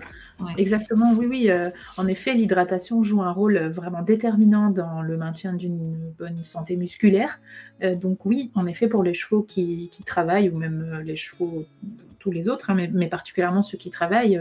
Exactement, 0.57 1.13
oui, 1.13 1.25
oui. 1.25 1.49
Euh, 1.49 1.69
en 1.97 2.07
effet, 2.07 2.33
l'hydratation 2.33 3.03
joue 3.03 3.21
un 3.21 3.31
rôle 3.31 3.57
vraiment 3.69 4.01
déterminant 4.01 4.69
dans 4.69 5.01
le 5.01 5.17
maintien 5.17 5.53
d'une 5.53 6.11
bonne 6.17 6.43
santé 6.45 6.75
musculaire. 6.75 7.39
Euh, 7.83 7.95
donc 7.95 8.25
oui, 8.25 8.51
en 8.55 8.67
effet, 8.67 8.87
pour 8.87 9.03
les 9.03 9.13
chevaux 9.13 9.41
qui, 9.43 9.89
travaillent, 10.05 10.49
ou 10.49 10.57
même 10.57 10.91
euh, 10.93 11.01
les 11.01 11.15
chevaux, 11.15 11.65
tous 12.19 12.31
les 12.31 12.49
autres, 12.49 12.69
hein, 12.69 12.87
mais, 12.91 13.07
particulièrement 13.07 13.63
ceux 13.63 13.77
qui 13.77 13.89
travaillent, 13.89 14.39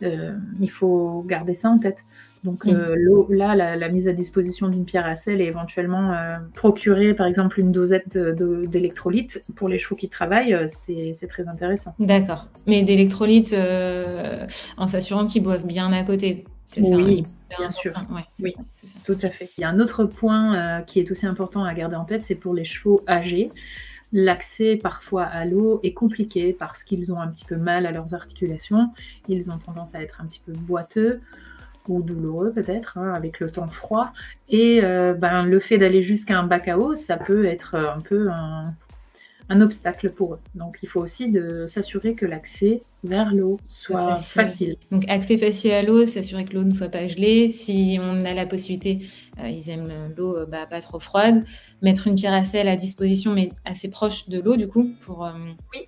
il 0.00 0.70
faut 0.70 1.24
garder 1.26 1.54
ça 1.54 1.70
en 1.70 1.78
tête. 1.78 2.04
Donc 2.44 2.66
euh, 2.66 2.96
là, 3.28 3.54
la, 3.54 3.88
mise 3.88 4.08
à 4.08 4.12
disposition 4.12 4.68
d'une 4.68 4.84
pierre 4.84 5.06
à 5.06 5.14
sel 5.14 5.40
et 5.40 5.44
éventuellement 5.44 6.12
euh, 6.12 6.38
procurer 6.54 7.14
par 7.14 7.26
exemple 7.26 7.60
une 7.60 7.70
dosette 7.70 8.18
d'électrolytes 8.18 9.42
pour 9.54 9.68
les 9.68 9.78
chevaux 9.78 9.94
qui 9.94 10.08
travaillent, 10.08 10.54
euh, 10.54 10.66
c'est 10.66 11.28
très 11.28 11.46
intéressant. 11.46 11.94
D'accord. 12.00 12.48
Mais 12.66 12.82
d'électrolytes 12.82 13.54
en 14.76 14.88
s'assurant 14.88 15.26
qu'ils 15.26 15.42
boivent 15.42 15.66
bien 15.66 15.92
à 15.92 16.02
côté. 16.02 16.44
C'est 16.64 16.82
ça. 16.82 16.96
Oui. 16.96 17.24
Bien 17.58 17.70
sûr, 17.70 17.92
oui, 18.40 18.54
tout 19.04 19.18
à 19.22 19.28
fait. 19.28 19.50
Il 19.58 19.60
y 19.60 19.64
a 19.64 19.68
un 19.68 19.78
autre 19.78 20.04
point 20.04 20.80
qui 20.86 21.00
est 21.00 21.10
aussi 21.10 21.26
important 21.26 21.64
à 21.64 21.74
garder 21.74 21.96
en 21.96 22.06
tête, 22.06 22.22
c'est 22.22 22.34
pour 22.34 22.54
les 22.54 22.64
chevaux 22.64 23.02
âgés. 23.06 23.50
L'accès 24.10 24.76
parfois 24.76 25.24
à 25.24 25.44
l'eau 25.44 25.78
est 25.82 25.92
compliqué 25.92 26.56
parce 26.58 26.82
qu'ils 26.82 27.12
ont 27.12 27.18
un 27.18 27.28
petit 27.28 27.44
peu 27.44 27.56
mal 27.56 27.84
à 27.84 27.92
leurs 27.92 28.14
articulations, 28.14 28.88
ils 29.28 29.50
ont 29.50 29.58
tendance 29.58 29.94
à 29.94 30.02
être 30.02 30.22
un 30.22 30.26
petit 30.26 30.40
peu 30.44 30.52
boiteux 30.52 31.20
ou 31.88 32.02
douloureux 32.02 32.52
peut-être, 32.52 32.98
hein, 32.98 33.12
avec 33.14 33.40
le 33.40 33.50
temps 33.50 33.68
froid. 33.68 34.12
Et 34.48 34.80
euh, 34.82 35.14
ben, 35.14 35.44
le 35.44 35.60
fait 35.60 35.78
d'aller 35.78 36.02
jusqu'à 36.02 36.38
un 36.38 36.44
bac 36.44 36.68
à 36.68 36.78
eau, 36.78 36.94
ça 36.94 37.16
peut 37.16 37.44
être 37.46 37.74
un 37.74 38.00
peu 38.00 38.28
un, 38.30 38.74
obstacle 39.60 40.10
pour 40.10 40.34
eux. 40.34 40.40
Donc 40.54 40.76
il 40.82 40.88
faut 40.88 41.00
aussi 41.00 41.30
de 41.30 41.66
s'assurer 41.68 42.14
que 42.14 42.26
l'accès 42.26 42.80
vers 43.04 43.32
l'eau 43.32 43.58
soit 43.64 44.16
facile. 44.16 44.76
Donc 44.90 45.04
accès 45.08 45.38
facile 45.38 45.72
à 45.72 45.82
l'eau, 45.82 46.06
s'assurer 46.06 46.44
que 46.44 46.54
l'eau 46.54 46.64
ne 46.64 46.74
soit 46.74 46.88
pas 46.88 47.08
gelée. 47.08 47.48
Si 47.48 47.98
on 48.00 48.24
a 48.24 48.34
la 48.34 48.46
possibilité 48.46 48.98
euh, 49.38 49.48
ils 49.48 49.70
aiment 49.70 50.12
l'eau 50.16 50.36
euh, 50.36 50.46
bah, 50.46 50.66
pas 50.66 50.80
trop 50.80 51.00
froide. 51.00 51.44
Mettre 51.80 52.06
une 52.06 52.16
pierre 52.16 52.34
à 52.34 52.44
sel 52.44 52.68
à 52.68 52.76
disposition, 52.76 53.32
mais 53.32 53.50
assez 53.64 53.88
proche 53.88 54.28
de 54.28 54.38
l'eau, 54.38 54.56
du 54.56 54.68
coup, 54.68 54.90
pour 55.00 55.24
euh, 55.24 55.32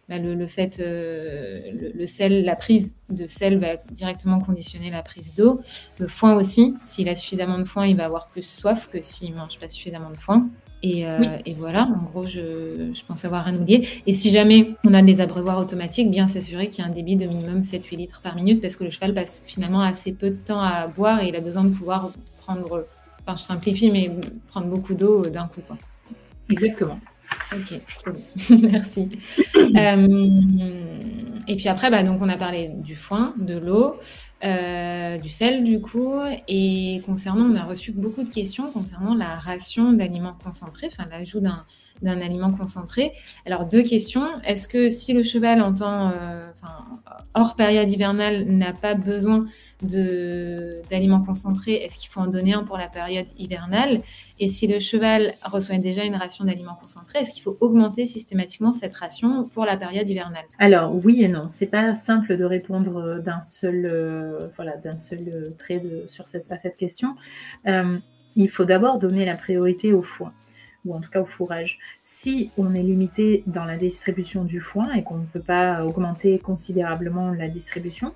bah, 0.08 0.18
le, 0.18 0.46
fait, 0.46 0.78
le, 0.80 2.06
sel, 2.06 2.44
la 2.44 2.56
prise 2.56 2.94
de 3.10 3.26
sel 3.26 3.58
va 3.58 3.76
directement 3.90 4.40
conditionner 4.40 4.90
la 4.90 5.02
prise 5.02 5.34
d'eau. 5.34 5.60
Le 5.98 6.06
foin 6.06 6.34
aussi, 6.34 6.74
s'il 6.82 7.08
a 7.08 7.14
suffisamment 7.14 7.58
de 7.58 7.64
foin, 7.64 7.86
il 7.86 7.96
va 7.96 8.06
avoir 8.06 8.28
plus 8.28 8.42
soif 8.42 8.88
que 8.90 9.02
s'il 9.02 9.34
mange 9.34 9.58
pas 9.58 9.68
suffisamment 9.68 10.10
de 10.10 10.16
foin. 10.16 10.48
Et, 10.86 11.54
voilà, 11.58 11.84
en 11.84 12.02
gros, 12.02 12.26
je, 12.26 12.92
pense 13.06 13.24
avoir 13.24 13.46
un 13.46 13.54
oublié. 13.54 13.88
Et 14.06 14.14
si 14.14 14.30
jamais 14.30 14.74
on 14.84 14.92
a 14.94 15.02
des 15.02 15.20
abreuvoirs 15.20 15.58
automatiques, 15.58 16.10
bien 16.10 16.28
s'assurer 16.28 16.68
qu'il 16.68 16.84
y 16.84 16.86
a 16.86 16.90
un 16.90 16.94
débit 16.94 17.16
de 17.16 17.26
minimum 17.26 17.60
7-8 17.60 17.96
litres 17.96 18.20
par 18.20 18.34
minute 18.36 18.60
parce 18.60 18.76
que 18.76 18.84
le 18.84 18.90
cheval 18.90 19.14
passe 19.14 19.42
finalement 19.46 19.80
assez 19.80 20.12
peu 20.12 20.30
de 20.30 20.36
temps 20.36 20.60
à 20.60 20.86
boire 20.86 21.22
et 21.22 21.28
il 21.28 21.36
a 21.36 21.40
besoin 21.40 21.64
de 21.64 21.74
pouvoir 21.74 22.10
prendre 22.38 22.86
Enfin, 23.26 23.36
je 23.36 23.42
simplifie, 23.42 23.90
mais 23.90 24.10
prendre 24.48 24.66
beaucoup 24.66 24.94
d'eau 24.94 25.22
d'un 25.22 25.46
coup. 25.46 25.62
Quoi. 25.66 25.78
Exactement. 26.50 26.98
Ok, 27.52 27.80
merci. 28.60 29.08
Euh, 29.56 30.74
et 31.48 31.56
puis 31.56 31.68
après, 31.68 31.90
bah, 31.90 32.02
donc 32.02 32.20
on 32.20 32.28
a 32.28 32.36
parlé 32.36 32.68
du 32.68 32.94
foin, 32.94 33.34
de 33.38 33.56
l'eau, 33.56 33.96
euh, 34.42 35.18
du 35.18 35.28
sel 35.28 35.64
du 35.64 35.80
coup, 35.80 36.14
et 36.48 37.00
concernant, 37.06 37.44
on 37.44 37.54
a 37.54 37.62
reçu 37.62 37.92
beaucoup 37.92 38.22
de 38.24 38.30
questions 38.30 38.70
concernant 38.70 39.14
la 39.14 39.36
ration 39.36 39.92
d'aliments 39.92 40.36
concentrés, 40.42 40.88
enfin 40.88 41.08
l'ajout 41.10 41.40
d'un 41.40 41.64
d'un 42.02 42.20
aliment 42.20 42.52
concentré. 42.52 43.12
Alors 43.46 43.64
deux 43.64 43.82
questions. 43.82 44.26
Est-ce 44.46 44.68
que 44.68 44.90
si 44.90 45.12
le 45.12 45.22
cheval 45.22 45.62
en 45.62 45.72
temps, 45.74 46.10
euh, 46.10 46.40
hors 47.34 47.56
période 47.56 47.90
hivernale 47.90 48.44
n'a 48.46 48.72
pas 48.72 48.94
besoin 48.94 49.42
d'aliments 49.82 51.20
concentrés, 51.20 51.74
est-ce 51.74 51.98
qu'il 51.98 52.08
faut 52.08 52.20
en 52.20 52.26
donner 52.26 52.54
un 52.54 52.62
pour 52.62 52.78
la 52.78 52.88
période 52.88 53.26
hivernale? 53.36 54.00
Et 54.40 54.48
si 54.48 54.66
le 54.66 54.78
cheval 54.78 55.34
reçoit 55.44 55.76
déjà 55.78 56.04
une 56.04 56.16
ration 56.16 56.44
d'aliments 56.44 56.78
concentrés, 56.80 57.18
est-ce 57.20 57.32
qu'il 57.32 57.42
faut 57.42 57.56
augmenter 57.60 58.06
systématiquement 58.06 58.72
cette 58.72 58.96
ration 58.96 59.44
pour 59.44 59.66
la 59.66 59.76
période 59.76 60.08
hivernale? 60.08 60.44
Alors 60.58 60.94
oui 61.04 61.22
et 61.22 61.28
non, 61.28 61.46
c'est 61.50 61.66
pas 61.66 61.94
simple 61.94 62.36
de 62.36 62.44
répondre 62.44 63.18
d'un 63.18 63.42
seul, 63.42 63.84
euh, 63.84 64.48
voilà, 64.56 64.76
d'un 64.76 64.98
seul 64.98 65.52
trait 65.58 65.82
sur 66.08 66.26
cette, 66.26 66.50
à 66.50 66.56
cette 66.56 66.76
question. 66.76 67.14
Euh, 67.66 67.98
il 68.36 68.48
faut 68.48 68.64
d'abord 68.64 68.98
donner 68.98 69.24
la 69.24 69.34
priorité 69.34 69.92
au 69.92 70.02
foin 70.02 70.32
ou 70.84 70.94
en 70.94 71.00
tout 71.00 71.10
cas 71.10 71.20
au 71.20 71.24
fourrage. 71.26 71.78
Si 72.00 72.50
on 72.58 72.74
est 72.74 72.82
limité 72.82 73.42
dans 73.46 73.64
la 73.64 73.76
distribution 73.76 74.44
du 74.44 74.60
foin 74.60 74.92
et 74.92 75.02
qu'on 75.02 75.18
ne 75.18 75.26
peut 75.26 75.40
pas 75.40 75.84
augmenter 75.84 76.38
considérablement 76.38 77.32
la 77.32 77.48
distribution, 77.48 78.12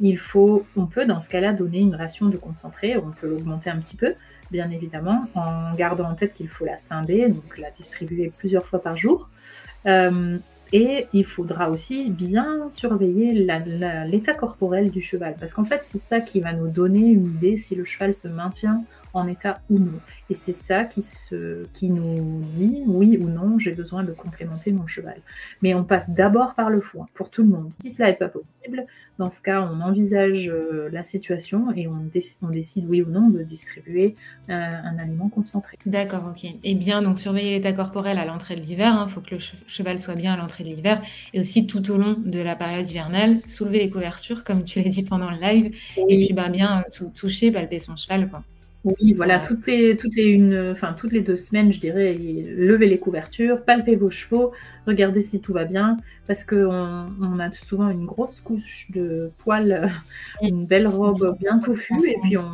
il 0.00 0.18
faut, 0.18 0.64
on 0.76 0.86
peut 0.86 1.06
dans 1.06 1.20
ce 1.20 1.28
cas-là 1.28 1.52
donner 1.52 1.80
une 1.80 1.94
ration 1.94 2.26
de 2.26 2.36
concentré, 2.36 2.96
on 2.96 3.10
peut 3.10 3.28
l'augmenter 3.28 3.70
un 3.70 3.78
petit 3.78 3.96
peu, 3.96 4.14
bien 4.50 4.70
évidemment, 4.70 5.22
en 5.34 5.74
gardant 5.74 6.08
en 6.08 6.14
tête 6.14 6.34
qu'il 6.34 6.48
faut 6.48 6.64
la 6.64 6.76
scinder, 6.76 7.28
donc 7.28 7.58
la 7.58 7.70
distribuer 7.70 8.32
plusieurs 8.36 8.66
fois 8.66 8.80
par 8.80 8.96
jour. 8.96 9.28
Euh, 9.86 10.38
Et 10.72 11.06
il 11.14 11.24
faudra 11.24 11.70
aussi 11.70 12.10
bien 12.10 12.70
surveiller 12.70 13.32
l'état 14.06 14.34
corporel 14.34 14.90
du 14.90 15.00
cheval, 15.00 15.34
parce 15.40 15.54
qu'en 15.54 15.64
fait, 15.64 15.80
c'est 15.82 15.98
ça 15.98 16.20
qui 16.20 16.40
va 16.40 16.52
nous 16.52 16.68
donner 16.68 17.00
une 17.00 17.24
idée 17.24 17.56
si 17.56 17.74
le 17.74 17.86
cheval 17.86 18.14
se 18.14 18.28
maintient 18.28 18.76
en 19.12 19.26
état 19.26 19.60
ou 19.70 19.78
non. 19.78 20.00
Et 20.30 20.34
c'est 20.34 20.52
ça 20.52 20.84
qui, 20.84 21.02
se, 21.02 21.66
qui 21.72 21.88
nous 21.90 22.42
dit 22.54 22.82
oui 22.86 23.18
ou 23.20 23.28
non, 23.28 23.58
j'ai 23.58 23.72
besoin 23.72 24.04
de 24.04 24.12
complémenter 24.12 24.72
mon 24.72 24.86
cheval. 24.86 25.20
Mais 25.62 25.74
on 25.74 25.84
passe 25.84 26.10
d'abord 26.10 26.54
par 26.54 26.70
le 26.70 26.80
foin 26.80 27.06
pour 27.14 27.30
tout 27.30 27.42
le 27.42 27.48
monde. 27.48 27.70
Si 27.80 27.90
cela 27.90 28.10
n'est 28.10 28.16
pas 28.16 28.28
possible, 28.28 28.86
dans 29.18 29.30
ce 29.32 29.42
cas, 29.42 29.62
on 29.62 29.80
envisage 29.80 30.48
euh, 30.48 30.88
la 30.92 31.02
situation 31.02 31.72
et 31.74 31.88
on, 31.88 32.08
on, 32.42 32.48
décide 32.48 32.86
oui 32.88 33.02
ou 33.02 33.10
non 33.10 33.28
de 33.28 33.42
distribuer 33.42 34.14
euh, 34.48 34.52
un 34.52 34.98
aliment 34.98 35.28
concentré. 35.28 35.76
D'accord, 35.86 36.22
ok. 36.30 36.48
Et 36.62 36.74
bien, 36.74 37.02
donc 37.02 37.18
surveiller 37.18 37.52
l'état 37.52 37.72
corporel 37.72 38.18
à 38.18 38.24
l'entrée 38.24 38.54
de 38.54 38.60
l'hiver, 38.60 38.92
il 38.94 39.02
hein, 39.02 39.08
faut 39.08 39.20
que 39.20 39.34
le 39.34 39.40
cheval 39.66 39.98
soit 39.98 40.14
bien 40.14 40.34
à 40.34 40.36
l'entrée 40.36 40.62
de 40.62 40.68
l'hiver, 40.68 41.02
et 41.34 41.40
aussi 41.40 41.66
tout 41.66 41.90
au 41.90 41.96
long 41.96 42.14
de 42.24 42.38
la 42.38 42.54
période 42.54 42.88
hivernale, 42.88 43.38
soulever 43.48 43.80
les 43.80 43.90
couvertures, 43.90 44.44
comme 44.44 44.64
tu 44.64 44.80
l'as 44.80 44.88
dit 44.88 45.02
pendant 45.02 45.30
le 45.30 45.40
live, 45.40 45.74
et 45.96 46.16
puis 46.26 46.32
bah, 46.32 46.48
bien 46.48 46.84
toucher, 47.14 47.50
palper 47.50 47.80
son 47.80 47.96
cheval. 47.96 48.28
Quoi. 48.28 48.44
Oui, 48.84 49.12
voilà, 49.12 49.40
toutes 49.40 49.66
les, 49.66 49.96
toutes 49.96 50.14
les, 50.14 50.26
une, 50.26 50.70
enfin, 50.72 50.94
toutes 50.96 51.12
les 51.12 51.20
deux 51.20 51.36
semaines, 51.36 51.72
je 51.72 51.80
dirais, 51.80 52.14
levez 52.14 52.86
les 52.86 52.98
couvertures, 52.98 53.64
palpez 53.64 53.96
vos 53.96 54.10
chevaux, 54.10 54.52
regardez 54.86 55.22
si 55.22 55.40
tout 55.40 55.52
va 55.52 55.64
bien, 55.64 55.96
parce 56.26 56.44
qu'on 56.44 57.08
on 57.20 57.38
a 57.40 57.52
souvent 57.52 57.90
une 57.90 58.06
grosse 58.06 58.40
couche 58.40 58.86
de 58.90 59.32
poils, 59.38 59.90
une 60.42 60.64
belle 60.64 60.86
robe 60.86 61.36
bien 61.38 61.58
touffue, 61.58 62.08
et 62.08 62.16
puis 62.22 62.38
on, 62.38 62.48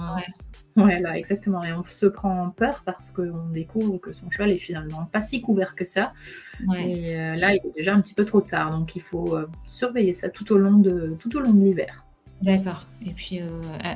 voilà, 0.76 1.16
exactement. 1.16 1.62
Et 1.62 1.72
on 1.72 1.84
se 1.84 2.06
prend 2.06 2.50
peur 2.50 2.82
parce 2.84 3.12
qu'on 3.12 3.48
découvre 3.52 3.98
que 3.98 4.12
son 4.12 4.30
cheval 4.30 4.50
est 4.50 4.58
finalement 4.58 5.08
pas 5.12 5.20
si 5.20 5.40
couvert 5.40 5.74
que 5.76 5.84
ça. 5.84 6.12
Et 6.76 7.16
euh, 7.16 7.36
là, 7.36 7.54
il 7.54 7.60
est 7.64 7.74
déjà 7.76 7.94
un 7.94 8.00
petit 8.00 8.14
peu 8.14 8.24
trop 8.24 8.40
tard. 8.40 8.76
Donc, 8.76 8.96
il 8.96 9.02
faut 9.02 9.36
euh, 9.36 9.46
surveiller 9.68 10.12
ça 10.12 10.28
tout 10.28 10.52
au 10.52 10.58
long 10.58 10.78
de, 10.78 11.16
tout 11.20 11.36
au 11.36 11.40
long 11.40 11.52
de 11.52 11.64
l'hiver. 11.64 12.03
D'accord. 12.42 12.84
Et 13.04 13.10
puis 13.10 13.40
euh, 13.40 13.48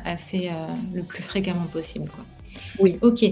assez 0.05 0.49
euh, 0.49 0.67
le 0.95 1.03
plus 1.03 1.23
fréquemment 1.23 1.67
possible, 1.73 2.09
quoi. 2.09 2.25
Oui. 2.79 2.99
Ok. 3.03 3.25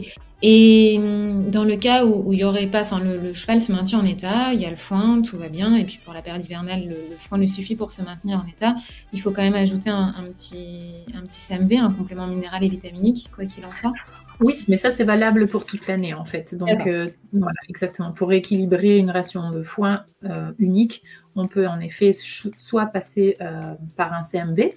Et 0.43 0.97
hum, 0.99 1.49
dans 1.51 1.65
le 1.65 1.77
cas 1.77 2.05
où 2.05 2.31
il 2.35 2.41
y 2.41 2.45
aurait 2.45 2.67
pas, 2.67 2.83
enfin 2.83 3.01
le, 3.01 3.33
cheval 3.33 3.61
se 3.61 3.73
maintient 3.73 4.01
en 4.01 4.05
état, 4.05 4.53
il 4.53 4.61
y 4.61 4.67
a 4.67 4.71
le 4.71 4.77
foin, 4.77 5.23
tout 5.23 5.39
va 5.39 5.49
bien, 5.49 5.75
et 5.75 5.85
puis 5.85 5.99
pour 6.05 6.13
la 6.13 6.21
période 6.21 6.45
hivernale, 6.45 6.87
le, 6.87 6.97
foin 7.19 7.39
ne 7.39 7.47
suffit 7.47 7.75
pour 7.75 7.91
se 7.91 8.03
maintenir 8.03 8.45
en 8.45 8.47
état. 8.47 8.77
Il 9.15 9.23
faut 9.23 9.31
quand 9.31 9.43
même 9.43 9.55
ajouter 9.55 9.89
un, 9.89 10.13
petit, 10.25 11.07
un 11.15 11.23
petit 11.23 11.41
CMV, 11.41 11.79
un 11.79 11.91
complément 11.91 12.27
minéral 12.27 12.63
et 12.63 12.69
vitaminique, 12.69 13.31
quoi 13.35 13.47
qu'il 13.47 13.65
en 13.65 13.71
soit. 13.71 13.95
Oui, 14.41 14.57
mais 14.69 14.77
ça 14.77 14.91
c'est 14.91 15.05
valable 15.05 15.49
pour 15.49 15.65
toute 15.65 15.87
l'année 15.87 16.13
en 16.13 16.27
fait. 16.27 16.55
Donc 16.55 16.87
euh, 16.87 17.09
voilà, 17.33 17.59
exactement. 17.71 18.13
Pour 18.13 18.35
équilibrer 18.35 18.99
une 18.99 19.11
ration 19.11 19.51
de 19.51 19.63
foin 19.63 20.05
unique, 20.59 21.03
on 21.37 21.47
peut 21.47 21.67
en 21.69 21.81
effet 21.81 22.13
soit 22.13 22.87
passer 22.87 23.37
par 23.97 24.13
un 24.13 24.23
CMV, 24.23 24.71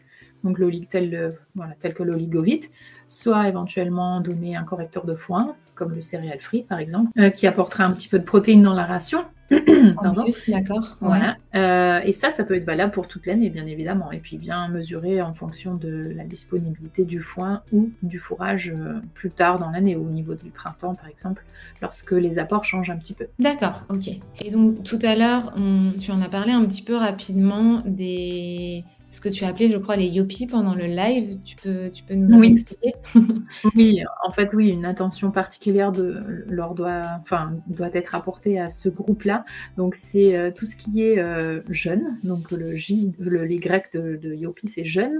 donc 0.43 0.59
tel, 0.89 1.37
tel 1.79 1.93
que 1.93 2.03
l'oligovite, 2.03 2.69
soit 3.07 3.47
éventuellement 3.47 4.21
donner 4.21 4.55
un 4.55 4.63
correcteur 4.63 5.05
de 5.05 5.13
foin, 5.13 5.55
comme 5.79 5.95
le 5.95 6.01
céréal 6.01 6.39
free 6.41 6.63
par 6.63 6.77
exemple, 6.77 7.09
euh, 7.17 7.29
qui 7.29 7.47
apportera 7.47 7.85
un 7.85 7.91
petit 7.91 8.09
peu 8.09 8.19
de 8.19 8.25
protéines 8.25 8.61
dans 8.61 8.73
la 8.73 8.85
ration. 8.85 9.23
en 9.97 10.13
plus, 10.13 10.47
d'accord. 10.47 10.97
Voilà. 11.01 11.37
Euh, 11.55 12.01
et 12.03 12.11
ça, 12.11 12.29
ça 12.29 12.43
peut 12.43 12.55
être 12.55 12.65
valable 12.65 12.91
pour 12.91 13.07
toute 13.07 13.25
l'année, 13.25 13.49
bien 13.49 13.65
évidemment. 13.65 14.11
Et 14.11 14.19
puis 14.19 14.37
bien 14.37 14.67
mesurer 14.67 15.23
en 15.23 15.33
fonction 15.33 15.73
de 15.73 16.13
la 16.15 16.23
disponibilité 16.23 17.03
du 17.03 17.19
foin 17.19 17.63
ou 17.71 17.89
du 18.03 18.19
fourrage 18.19 18.71
euh, 18.75 18.99
plus 19.15 19.31
tard 19.31 19.57
dans 19.57 19.71
l'année, 19.71 19.95
au 19.95 20.03
niveau 20.03 20.35
du 20.35 20.51
printemps, 20.51 20.93
par 20.93 21.07
exemple, 21.07 21.43
lorsque 21.81 22.11
les 22.11 22.37
apports 22.37 22.63
changent 22.63 22.91
un 22.91 22.97
petit 22.97 23.13
peu. 23.13 23.25
D'accord, 23.39 23.81
ok. 23.89 24.09
Et 24.41 24.51
donc 24.51 24.83
tout 24.83 24.99
à 25.01 25.15
l'heure, 25.15 25.55
tu 25.99 26.11
en 26.11 26.21
as 26.21 26.29
parlé 26.29 26.51
un 26.51 26.63
petit 26.65 26.83
peu 26.83 26.95
rapidement 26.95 27.81
des 27.87 28.83
ce 29.09 29.19
que 29.21 29.29
tu 29.29 29.43
as 29.43 29.47
appelé, 29.47 29.69
je 29.69 29.77
crois, 29.77 29.95
les 29.95 30.07
yopis 30.07 30.45
pendant 30.45 30.75
le 30.75 30.85
live. 30.85 31.39
Tu 31.43 31.55
peux, 31.55 31.89
tu 31.89 32.03
peux 32.03 32.13
nous 32.13 32.43
expliquer? 32.43 32.93
Oui, 33.75 34.03
en 34.23 34.31
fait, 34.31 34.53
oui, 34.53 34.69
une 34.69 34.85
attention 34.85 35.31
particulière 35.31 35.91
de, 35.91 36.45
leur 36.47 36.75
doit, 36.75 37.01
enfin, 37.21 37.53
doit 37.67 37.89
être 37.93 38.13
apportée 38.15 38.59
à 38.59 38.69
ce 38.69 38.87
groupe-là. 38.89 39.45
Donc, 39.77 39.95
c'est 39.95 40.37
euh, 40.37 40.51
tout 40.51 40.65
ce 40.65 40.75
qui 40.75 41.03
est 41.03 41.19
euh, 41.19 41.61
jeune. 41.69 42.19
Donc, 42.23 42.51
le 42.51 42.75
J, 42.75 43.13
le, 43.19 43.45
les 43.45 43.57
grecs 43.57 43.91
de, 43.93 44.15
de 44.15 44.33
yopi, 44.35 44.67
c'est 44.67 44.85
jeune. 44.85 45.19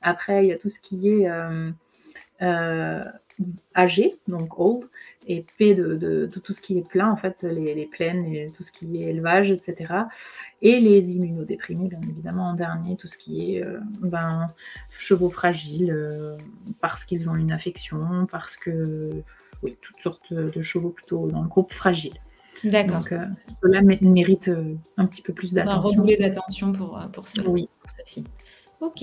Après, 0.00 0.44
il 0.44 0.48
y 0.48 0.52
a 0.52 0.58
tout 0.58 0.70
ce 0.70 0.80
qui 0.80 1.08
est 1.08 1.28
euh, 2.42 3.02
âgé, 3.74 4.14
donc 4.28 4.58
old 4.58 4.84
et 5.26 5.44
P 5.58 5.74
de, 5.74 6.28
tout 6.42 6.52
ce 6.52 6.60
qui 6.60 6.78
est 6.78 6.88
plein, 6.88 7.10
en 7.10 7.16
fait, 7.16 7.42
les, 7.42 7.86
plaines, 7.86 8.26
et 8.26 8.46
tout 8.56 8.62
ce 8.62 8.72
qui 8.72 9.02
est 9.02 9.10
élevage, 9.10 9.50
etc. 9.50 9.94
Et 10.62 10.80
les 10.80 11.16
immunodéprimés, 11.16 11.88
bien 11.88 12.00
évidemment, 12.08 12.50
en 12.50 12.54
dernier, 12.54 12.96
tout 12.96 13.08
ce 13.08 13.18
qui 13.18 13.56
est 13.56 13.64
euh, 13.64 13.78
ben, 14.00 14.46
chevaux 14.90 15.28
fragiles, 15.28 15.90
euh, 15.90 16.36
parce 16.80 17.04
qu'ils 17.04 17.28
ont 17.28 17.34
une 17.34 17.52
affection, 17.52 18.26
parce 18.30 18.56
que, 18.56 19.10
oui, 19.62 19.76
toutes 19.82 20.00
sortes 20.00 20.32
de 20.32 20.62
chevaux 20.62 20.90
plutôt 20.90 21.26
dans 21.28 21.42
le 21.42 21.48
groupe 21.48 21.72
fragile. 21.72 22.14
D'accord. 22.64 23.00
Donc, 23.00 23.12
euh, 23.12 23.26
cela 23.44 23.82
mérite 23.82 24.50
un 24.96 25.06
petit 25.06 25.22
peu 25.22 25.32
plus 25.32 25.52
d'attention. 25.52 25.78
Un 25.78 25.82
redoubler 25.82 26.16
d'attention 26.16 26.72
pour, 26.72 27.00
pour 27.12 27.28
ça. 27.28 27.42
Oui. 27.46 27.68
Ok. 28.80 29.02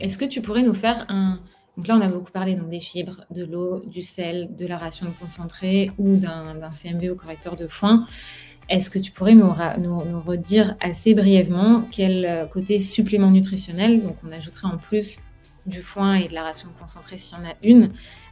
Est-ce 0.00 0.18
que 0.18 0.24
tu 0.24 0.40
pourrais 0.40 0.62
nous 0.62 0.74
faire 0.74 1.06
un, 1.08 1.40
donc 1.78 1.86
là, 1.86 1.94
on 1.96 2.00
a 2.00 2.08
beaucoup 2.08 2.32
parlé 2.32 2.56
donc, 2.56 2.70
des 2.70 2.80
fibres, 2.80 3.20
de 3.30 3.44
l'eau, 3.44 3.84
du 3.86 4.02
sel, 4.02 4.48
de 4.56 4.66
la 4.66 4.78
ration 4.78 5.06
concentrée 5.20 5.92
ou 5.96 6.16
d'un 6.16 6.70
CMV 6.72 7.10
au 7.10 7.14
correcteur 7.14 7.56
de 7.56 7.68
foin. 7.68 8.04
Est-ce 8.68 8.90
que 8.90 8.98
tu 8.98 9.12
pourrais 9.12 9.36
nous, 9.36 9.48
redire 10.26 10.74
assez 10.80 11.14
brièvement 11.14 11.84
quel 11.92 12.26
euh, 12.26 12.46
côté 12.46 12.80
supplément 12.80 13.30
nutritionnel, 13.30 14.02
donc 14.02 14.16
on 14.26 14.32
ajouterait 14.32 14.66
en 14.66 14.76
plus 14.76 15.18
du 15.66 15.80
foin 15.80 16.14
et 16.14 16.28
de 16.28 16.34
la 16.34 16.42
ration 16.42 16.68
concentrée 16.80 17.16
s'il 17.16 17.38
y 17.38 17.40
en 17.42 17.44
a 17.44 17.54
une, 17.62 17.90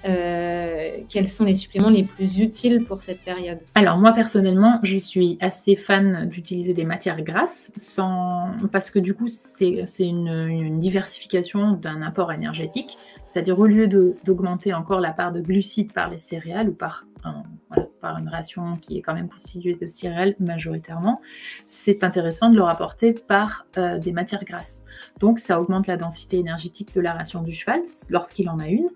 euh, 0.09 0.91
quels 1.09 1.29
sont 1.29 1.45
les 1.45 1.55
suppléments 1.55 1.91
les 1.91 2.03
plus 2.03 2.41
utiles 2.41 2.85
pour 2.85 3.03
cette 3.03 3.21
période? 3.23 3.59
Alors 3.77 3.97
moi 3.99 4.13
personnellement, 4.13 4.81
je 4.83 4.99
suis 4.99 5.39
assez 5.41 5.77
fan 5.77 6.29
d'utiliser 6.29 6.75
des 6.75 6.85
matières 6.85 7.23
grasses, 7.23 7.71
sans... 7.77 8.51
parce 8.73 8.91
que 8.91 8.99
du 8.99 9.15
coup 9.15 9.29
c'est 9.29 9.85
une 10.01 10.81
diversification 10.81 11.73
d'un 11.73 12.03
apport 12.03 12.33
énergétique. 12.33 12.99
C'est-à-dire 13.29 13.59
au 13.59 13.67
lieu 13.67 13.87
d'augmenter 14.25 14.73
encore 14.73 15.01
la 15.01 15.13
part 15.13 15.33
de 15.33 15.41
glucides 15.41 15.93
par 15.93 16.11
les 16.11 16.19
céréales 16.19 16.69
ou 16.69 16.75
par, 16.75 17.05
une 18.03 18.29
ration 18.29 18.77
qui 18.77 18.99
est 18.99 19.03
quand 19.03 19.15
même 19.15 19.29
constituée 19.29 19.75
de 19.75 19.89
céréales 19.89 20.37
majoritairement, 20.39 21.21
c'est 21.67 22.05
intéressant 22.05 22.51
de 22.51 22.55
le 22.55 22.63
rapporter 22.63 23.13
par 23.13 23.67
euh, 23.79 23.99
des 23.99 24.13
matières 24.13 24.45
grasses. 24.45 24.85
Donc 25.19 25.41
ça 25.41 25.61
augmente 25.61 25.89
la 25.89 25.97
densité 25.97 26.39
énergétique 26.39 26.95
de 26.95 27.01
la 27.01 27.15
ration 27.15 27.43
du 27.43 27.51
cheval 27.51 27.81
lorsqu'il 28.11 28.49
en 28.49 28.61
a 28.61 28.69
une. 28.69 28.91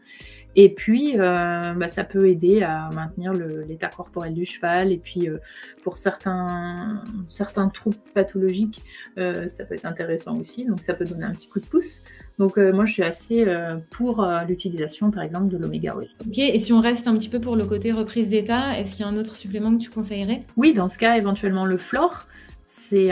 Et 0.56 0.74
puis, 0.74 1.18
euh, 1.18 1.72
bah, 1.74 1.88
ça 1.88 2.04
peut 2.04 2.28
aider 2.28 2.62
à 2.62 2.90
maintenir 2.94 3.32
l'état 3.32 3.88
corporel 3.88 4.34
du 4.34 4.44
cheval. 4.44 4.92
Et 4.92 4.98
puis, 4.98 5.28
euh, 5.28 5.38
pour 5.82 5.96
certains, 5.96 7.02
certains 7.28 7.68
troubles 7.68 7.96
pathologiques, 8.14 8.82
ça 9.16 9.64
peut 9.64 9.74
être 9.74 9.86
intéressant 9.86 10.36
aussi. 10.38 10.64
Donc, 10.64 10.80
ça 10.80 10.94
peut 10.94 11.04
donner 11.04 11.24
un 11.24 11.32
petit 11.32 11.48
coup 11.48 11.60
de 11.60 11.66
pouce. 11.66 12.00
Donc 12.40 12.56
euh, 12.56 12.72
moi, 12.72 12.86
je 12.86 12.94
suis 12.94 13.02
assez 13.02 13.44
euh, 13.46 13.76
pour 13.90 14.24
euh, 14.24 14.40
l'utilisation, 14.48 15.10
par 15.10 15.22
exemple, 15.22 15.52
de 15.52 15.58
l'oméga 15.58 15.94
8. 15.94 16.08
Ok, 16.26 16.38
et 16.38 16.58
si 16.58 16.72
on 16.72 16.80
reste 16.80 17.06
un 17.06 17.12
petit 17.12 17.28
peu 17.28 17.38
pour 17.38 17.54
le 17.54 17.66
côté 17.66 17.92
reprise 17.92 18.30
d'état, 18.30 18.78
est-ce 18.78 18.92
qu'il 18.92 19.04
y 19.04 19.08
a 19.08 19.12
un 19.12 19.18
autre 19.18 19.36
supplément 19.36 19.76
que 19.76 19.82
tu 19.82 19.90
conseillerais? 19.90 20.44
Oui, 20.56 20.72
dans 20.72 20.88
ce 20.88 20.96
cas, 20.96 21.18
éventuellement 21.18 21.66
le 21.66 21.76
flore. 21.76 22.26
C'est 22.90 23.10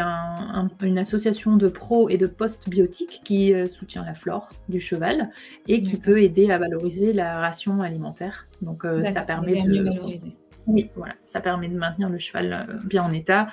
une 0.82 0.98
association 0.98 1.56
de 1.56 1.68
pro 1.68 2.08
et 2.08 2.16
de 2.16 2.26
post-biotiques 2.26 3.20
qui 3.24 3.52
soutient 3.66 4.04
la 4.04 4.14
flore 4.14 4.48
du 4.68 4.80
cheval 4.80 5.30
et 5.68 5.82
qui 5.82 5.98
peut 5.98 6.20
aider 6.22 6.50
à 6.50 6.58
valoriser 6.58 7.12
la 7.12 7.40
ration 7.40 7.80
alimentaire. 7.80 8.48
Donc 8.60 8.84
ça 9.04 9.22
permet 9.22 9.62
de... 9.62 9.82
valoriser. 9.82 10.36
Oui, 10.66 10.90
voilà, 10.96 11.14
ça 11.26 11.40
permet 11.40 11.68
de 11.68 11.76
maintenir 11.76 12.08
le 12.08 12.18
cheval 12.18 12.80
bien 12.84 13.04
en 13.04 13.12
état. 13.12 13.48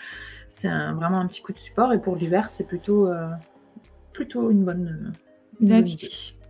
C'est 0.48 0.68
vraiment 0.68 1.20
un 1.20 1.28
petit 1.28 1.42
coup 1.42 1.54
de 1.54 1.60
support 1.60 1.94
et 1.94 2.02
pour 2.02 2.16
l'hiver, 2.16 2.50
c'est 2.50 2.66
plutôt, 2.66 3.10
plutôt 4.14 4.50
une 4.50 4.64
bonne, 4.64 5.14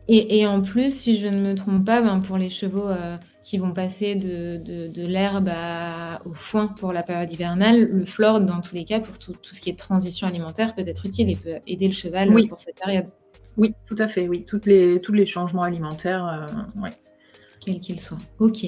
et, 0.08 0.40
et, 0.40 0.48
en 0.48 0.62
plus, 0.62 0.94
si 0.94 1.18
je 1.18 1.28
ne 1.28 1.42
me 1.42 1.56
trompe 1.56 1.86
pas, 1.86 2.02
ben 2.02 2.20
pour 2.20 2.38
les 2.38 2.50
chevaux 2.50 2.88
euh, 2.88 3.18
qui 3.46 3.60
vont 3.60 3.74
passer 3.74 4.16
de, 4.16 4.58
de, 4.58 5.08
l'herbe 5.08 5.52
au 6.26 6.34
foin 6.34 6.68
pour 6.68 6.94
la 6.94 7.04
période 7.04 7.32
hivernale, 7.32 7.84
le 7.84 8.06
flore, 8.06 8.42
dans 8.42 8.60
tous 8.60 8.74
les 8.74 8.86
cas, 8.86 9.00
pour 9.00 9.20
tout, 9.20 9.34
tout, 9.34 9.54
ce 9.54 9.62
qui 9.62 9.70
est 9.70 9.78
transition 9.78 10.28
alimentaire, 10.28 10.74
peut 10.74 10.84
être 10.88 11.06
utile 11.06 11.30
et 11.30 11.36
peut 11.36 11.60
aider 11.68 11.86
le 11.86 11.94
cheval 11.94 12.32
pour 12.48 12.60
cette 12.60 12.80
période. 12.80 13.06
Oui, 13.56 13.76
tout 13.86 13.98
à 14.00 14.08
fait, 14.08 14.28
oui. 14.28 14.46
Toutes 14.46 14.66
les, 14.66 15.00
tous 15.00 15.14
les 15.14 15.28
changements 15.28 15.62
alimentaires, 15.62 16.26
euh, 16.28 16.82
ouais 16.82 16.90
quel 17.66 17.80
qu'il 17.80 18.00
soit. 18.00 18.18
Ok. 18.40 18.68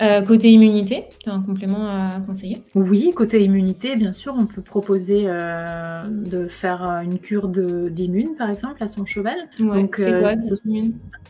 Euh, 0.00 0.22
côté 0.22 0.50
immunité, 0.50 1.06
tu 1.22 1.28
as 1.28 1.32
un 1.32 1.42
complément 1.42 1.88
à 1.88 2.20
conseiller? 2.24 2.62
Oui, 2.74 3.10
côté 3.16 3.42
immunité, 3.42 3.96
bien 3.96 4.12
sûr, 4.12 4.34
on 4.38 4.46
peut 4.46 4.62
proposer 4.62 5.24
euh, 5.26 6.06
de 6.08 6.46
faire 6.46 6.82
une 7.02 7.18
cure 7.18 7.48
d'immune, 7.48 8.36
par 8.36 8.50
exemple, 8.50 8.82
à 8.82 8.86
son 8.86 9.04
cheval. 9.04 9.36
Donc, 9.58 9.96
c'est 9.96 10.20
quoi 10.20 10.34
euh, 10.34 10.40
ce, 10.40 10.54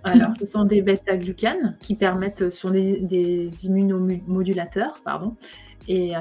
Alors, 0.05 0.37
ce 0.39 0.45
sont 0.45 0.65
des 0.65 0.83
bêta-glucanes 0.83 1.77
qui 1.81 1.95
permettent, 1.95 2.51
sont 2.51 2.71
des, 2.71 3.01
des 3.01 3.49
immunomodulateurs, 3.65 4.95
pardon, 5.03 5.37
et 5.89 6.13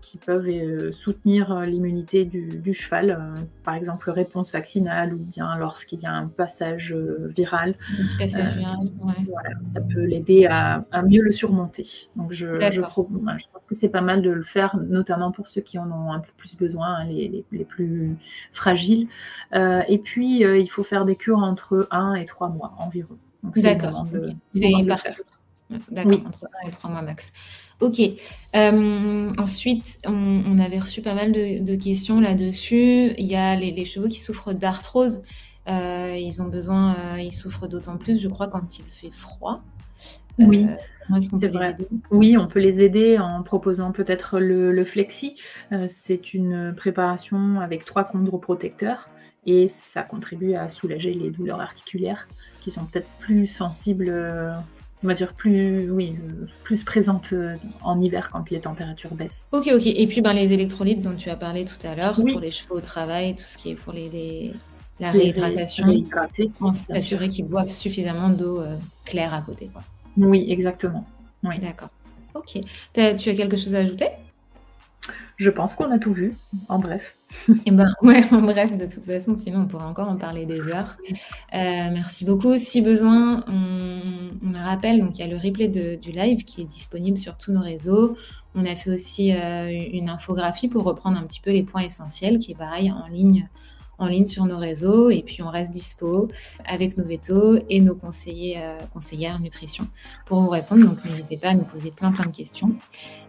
qui, 0.00 0.18
peuvent 0.24 0.48
euh, 0.48 0.92
soutenir 0.92 1.50
euh, 1.50 1.64
l'immunité 1.64 2.24
du, 2.24 2.72
cheval, 2.72 3.10
euh, 3.10 3.42
par 3.64 3.74
exemple 3.74 4.08
réponse 4.10 4.52
vaccinale 4.52 5.12
ou 5.12 5.18
bien 5.18 5.56
lorsqu'il 5.56 6.00
y 6.00 6.06
a 6.06 6.12
un 6.12 6.28
passage 6.28 6.94
viral. 7.36 7.74
passage 8.18 8.56
viral, 8.56 8.88
ça 9.74 9.80
peut 9.80 10.04
l'aider 10.04 10.46
à, 10.46 10.84
mieux 11.04 11.22
le 11.22 11.32
surmonter. 11.32 12.08
Donc 12.14 12.32
je, 12.32 12.46
je, 12.70 12.80
pense 12.80 13.66
que 13.66 13.74
c'est 13.74 13.88
pas 13.88 14.00
mal 14.00 14.22
de 14.22 14.30
le 14.30 14.44
faire, 14.44 14.76
notamment 14.88 15.32
pour 15.32 15.48
ceux 15.48 15.62
qui 15.62 15.78
en 15.78 15.90
ont 15.90 16.12
un 16.12 16.20
peu 16.20 16.30
plus 16.36 16.56
besoin, 16.56 17.00
hein, 17.00 17.06
les, 17.06 17.64
plus 17.64 18.16
fragiles. 18.52 19.08
et 19.52 19.98
puis 19.98 20.42
il 20.42 20.68
faut 20.68 20.84
faire 20.84 21.04
des 21.04 21.16
cures 21.16 21.38
entre 21.38 21.88
1 21.90 22.14
et 22.14 22.24
3 22.24 22.50
mois 22.50 22.74
environ. 22.78 23.18
D'accord. 23.56 24.06
C'est. 24.52 24.72
D'accord, 25.90 26.20
entre 26.26 26.48
1 26.64 26.68
et 26.68 26.70
3 26.70 26.90
mois 26.90 27.02
max. 27.02 27.32
Ok. 27.80 28.00
Euh, 28.54 29.32
ensuite, 29.36 29.98
on, 30.06 30.58
avait 30.58 30.78
reçu 30.78 31.02
pas 31.02 31.14
mal 31.14 31.32
de, 31.32 31.76
questions 31.76 32.20
là-dessus. 32.20 33.12
Il 33.18 33.26
y 33.26 33.36
a 33.36 33.56
les, 33.56 33.84
chevaux 33.84 34.08
qui 34.08 34.20
souffrent 34.20 34.52
d'arthrose. 34.52 35.22
Euh, 35.68 36.16
ils 36.16 36.40
ont 36.40 36.46
besoin, 36.46 36.94
euh, 36.94 37.20
ils 37.20 37.32
souffrent 37.32 37.66
d'autant 37.66 37.96
plus, 37.96 38.20
je 38.20 38.28
crois, 38.28 38.46
quand 38.46 38.78
il 38.78 38.84
fait 38.84 39.10
froid. 39.10 39.56
Oui. 40.38 40.66
c'est 41.20 41.48
vrai. 41.48 41.76
Oui, 42.10 42.36
on 42.36 42.46
peut 42.46 42.60
les 42.60 42.82
aider 42.82 43.18
en 43.18 43.42
proposant 43.42 43.90
peut-être 43.90 44.38
le, 44.38 44.84
flexi. 44.84 45.36
c'est 45.88 46.34
une 46.34 46.74
préparation 46.76 47.60
avec 47.60 47.84
trois 47.84 48.04
chondroprotecteurs 48.04 49.08
et 49.46 49.66
ça 49.66 50.02
contribue 50.02 50.54
à 50.54 50.68
soulager 50.68 51.14
les 51.14 51.30
douleurs 51.30 51.60
articulaires 51.60 52.28
qui 52.60 52.70
sont 52.70 52.84
peut-être 52.84 53.08
plus 53.18 53.46
sensibles 53.46 54.12
on 55.04 55.08
va 55.08 55.14
dire 55.14 55.32
plus, 55.34 55.90
oui, 55.90 56.16
plus 56.64 56.82
présente 56.82 57.32
euh, 57.32 57.54
en 57.82 58.00
hiver 58.00 58.30
quand 58.32 58.50
les 58.50 58.60
températures 58.60 59.14
baissent. 59.14 59.48
Ok, 59.52 59.68
ok. 59.72 59.86
Et 59.86 60.06
puis 60.06 60.20
ben, 60.20 60.32
les 60.32 60.52
électrolytes 60.52 61.02
dont 61.02 61.14
tu 61.14 61.30
as 61.30 61.36
parlé 61.36 61.64
tout 61.64 61.86
à 61.86 61.94
l'heure, 61.94 62.14
pour 62.14 62.40
les 62.40 62.50
chevaux 62.50 62.76
au 62.76 62.80
travail, 62.80 63.34
tout 63.36 63.44
ce 63.44 63.58
qui 63.58 63.70
est 63.70 63.74
pour 63.74 63.92
les, 63.92 64.52
la 65.00 65.10
réhydratation, 65.10 65.86
s'assurer 66.72 67.28
qu'ils 67.28 67.46
boivent 67.46 67.70
suffisamment 67.70 68.30
d'eau 68.30 68.60
euh, 68.60 68.76
claire 69.04 69.34
à 69.34 69.42
côté. 69.42 69.68
Quoi. 69.72 69.82
Oui, 70.16 70.46
exactement. 70.48 71.06
Oui. 71.42 71.58
D'accord. 71.58 71.90
Ok. 72.34 72.60
tu 72.94 73.00
as 73.00 73.14
quelque 73.14 73.56
chose 73.56 73.74
à 73.74 73.78
ajouter? 73.78 74.08
Je 75.36 75.50
pense 75.50 75.74
qu'on 75.74 75.90
a 75.90 75.98
tout 75.98 76.12
vu, 76.12 76.36
en 76.68 76.78
bref. 76.78 77.15
Et 77.48 77.54
eh 77.66 77.70
ben 77.70 77.92
ouais, 78.02 78.24
bref, 78.30 78.76
de 78.76 78.86
toute 78.86 79.04
façon, 79.04 79.36
sinon 79.36 79.60
on 79.60 79.66
pourrait 79.66 79.84
encore 79.84 80.08
en 80.08 80.16
parler 80.16 80.46
des 80.46 80.60
heures. 80.60 80.96
Euh, 81.08 81.88
merci 81.92 82.24
beaucoup. 82.24 82.56
Si 82.58 82.82
besoin, 82.82 83.44
on, 83.48 84.00
on 84.44 84.52
rappelle, 84.52 85.00
donc 85.00 85.18
il 85.18 85.20
y 85.20 85.24
a 85.24 85.28
le 85.28 85.36
replay 85.36 85.68
du 85.68 86.12
live 86.12 86.44
qui 86.44 86.62
est 86.62 86.64
disponible 86.64 87.18
sur 87.18 87.36
tous 87.36 87.52
nos 87.52 87.60
réseaux. 87.60 88.16
On 88.54 88.64
a 88.64 88.74
fait 88.74 88.90
aussi 88.90 89.32
euh, 89.34 89.70
une 89.92 90.08
infographie 90.08 90.68
pour 90.68 90.84
reprendre 90.84 91.18
un 91.18 91.24
petit 91.24 91.40
peu 91.40 91.50
les 91.50 91.62
points 91.62 91.82
essentiels, 91.82 92.38
qui 92.38 92.52
est 92.52 92.56
pareil 92.56 92.90
en 92.90 93.06
ligne 93.08 93.48
en 93.98 94.06
ligne 94.06 94.26
sur 94.26 94.44
nos 94.44 94.58
réseaux 94.58 95.10
et 95.10 95.22
puis 95.22 95.42
on 95.42 95.48
reste 95.48 95.70
dispo 95.70 96.28
avec 96.66 96.96
nos 96.96 97.04
vétos 97.04 97.58
et 97.68 97.80
nos 97.80 97.94
conseillers, 97.94 98.58
euh, 98.58 98.78
conseillères 98.92 99.40
nutrition 99.40 99.86
pour 100.26 100.40
vous 100.40 100.50
répondre. 100.50 100.86
Donc 100.86 101.04
n'hésitez 101.04 101.36
pas 101.36 101.48
à 101.48 101.54
nous 101.54 101.64
poser 101.64 101.90
plein 101.90 102.12
plein 102.12 102.26
de 102.26 102.36
questions. 102.36 102.70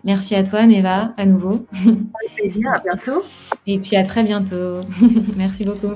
Merci 0.03 0.35
à 0.35 0.43
toi 0.43 0.65
Neva 0.65 1.13
à 1.17 1.25
nouveau. 1.25 1.65
Avec 1.81 2.35
plaisir, 2.35 2.69
à 2.71 2.79
bientôt. 2.79 3.23
Et 3.65 3.79
puis 3.79 3.95
à 3.95 4.03
très 4.03 4.23
bientôt. 4.23 4.81
Merci 5.37 5.63
beaucoup. 5.63 5.95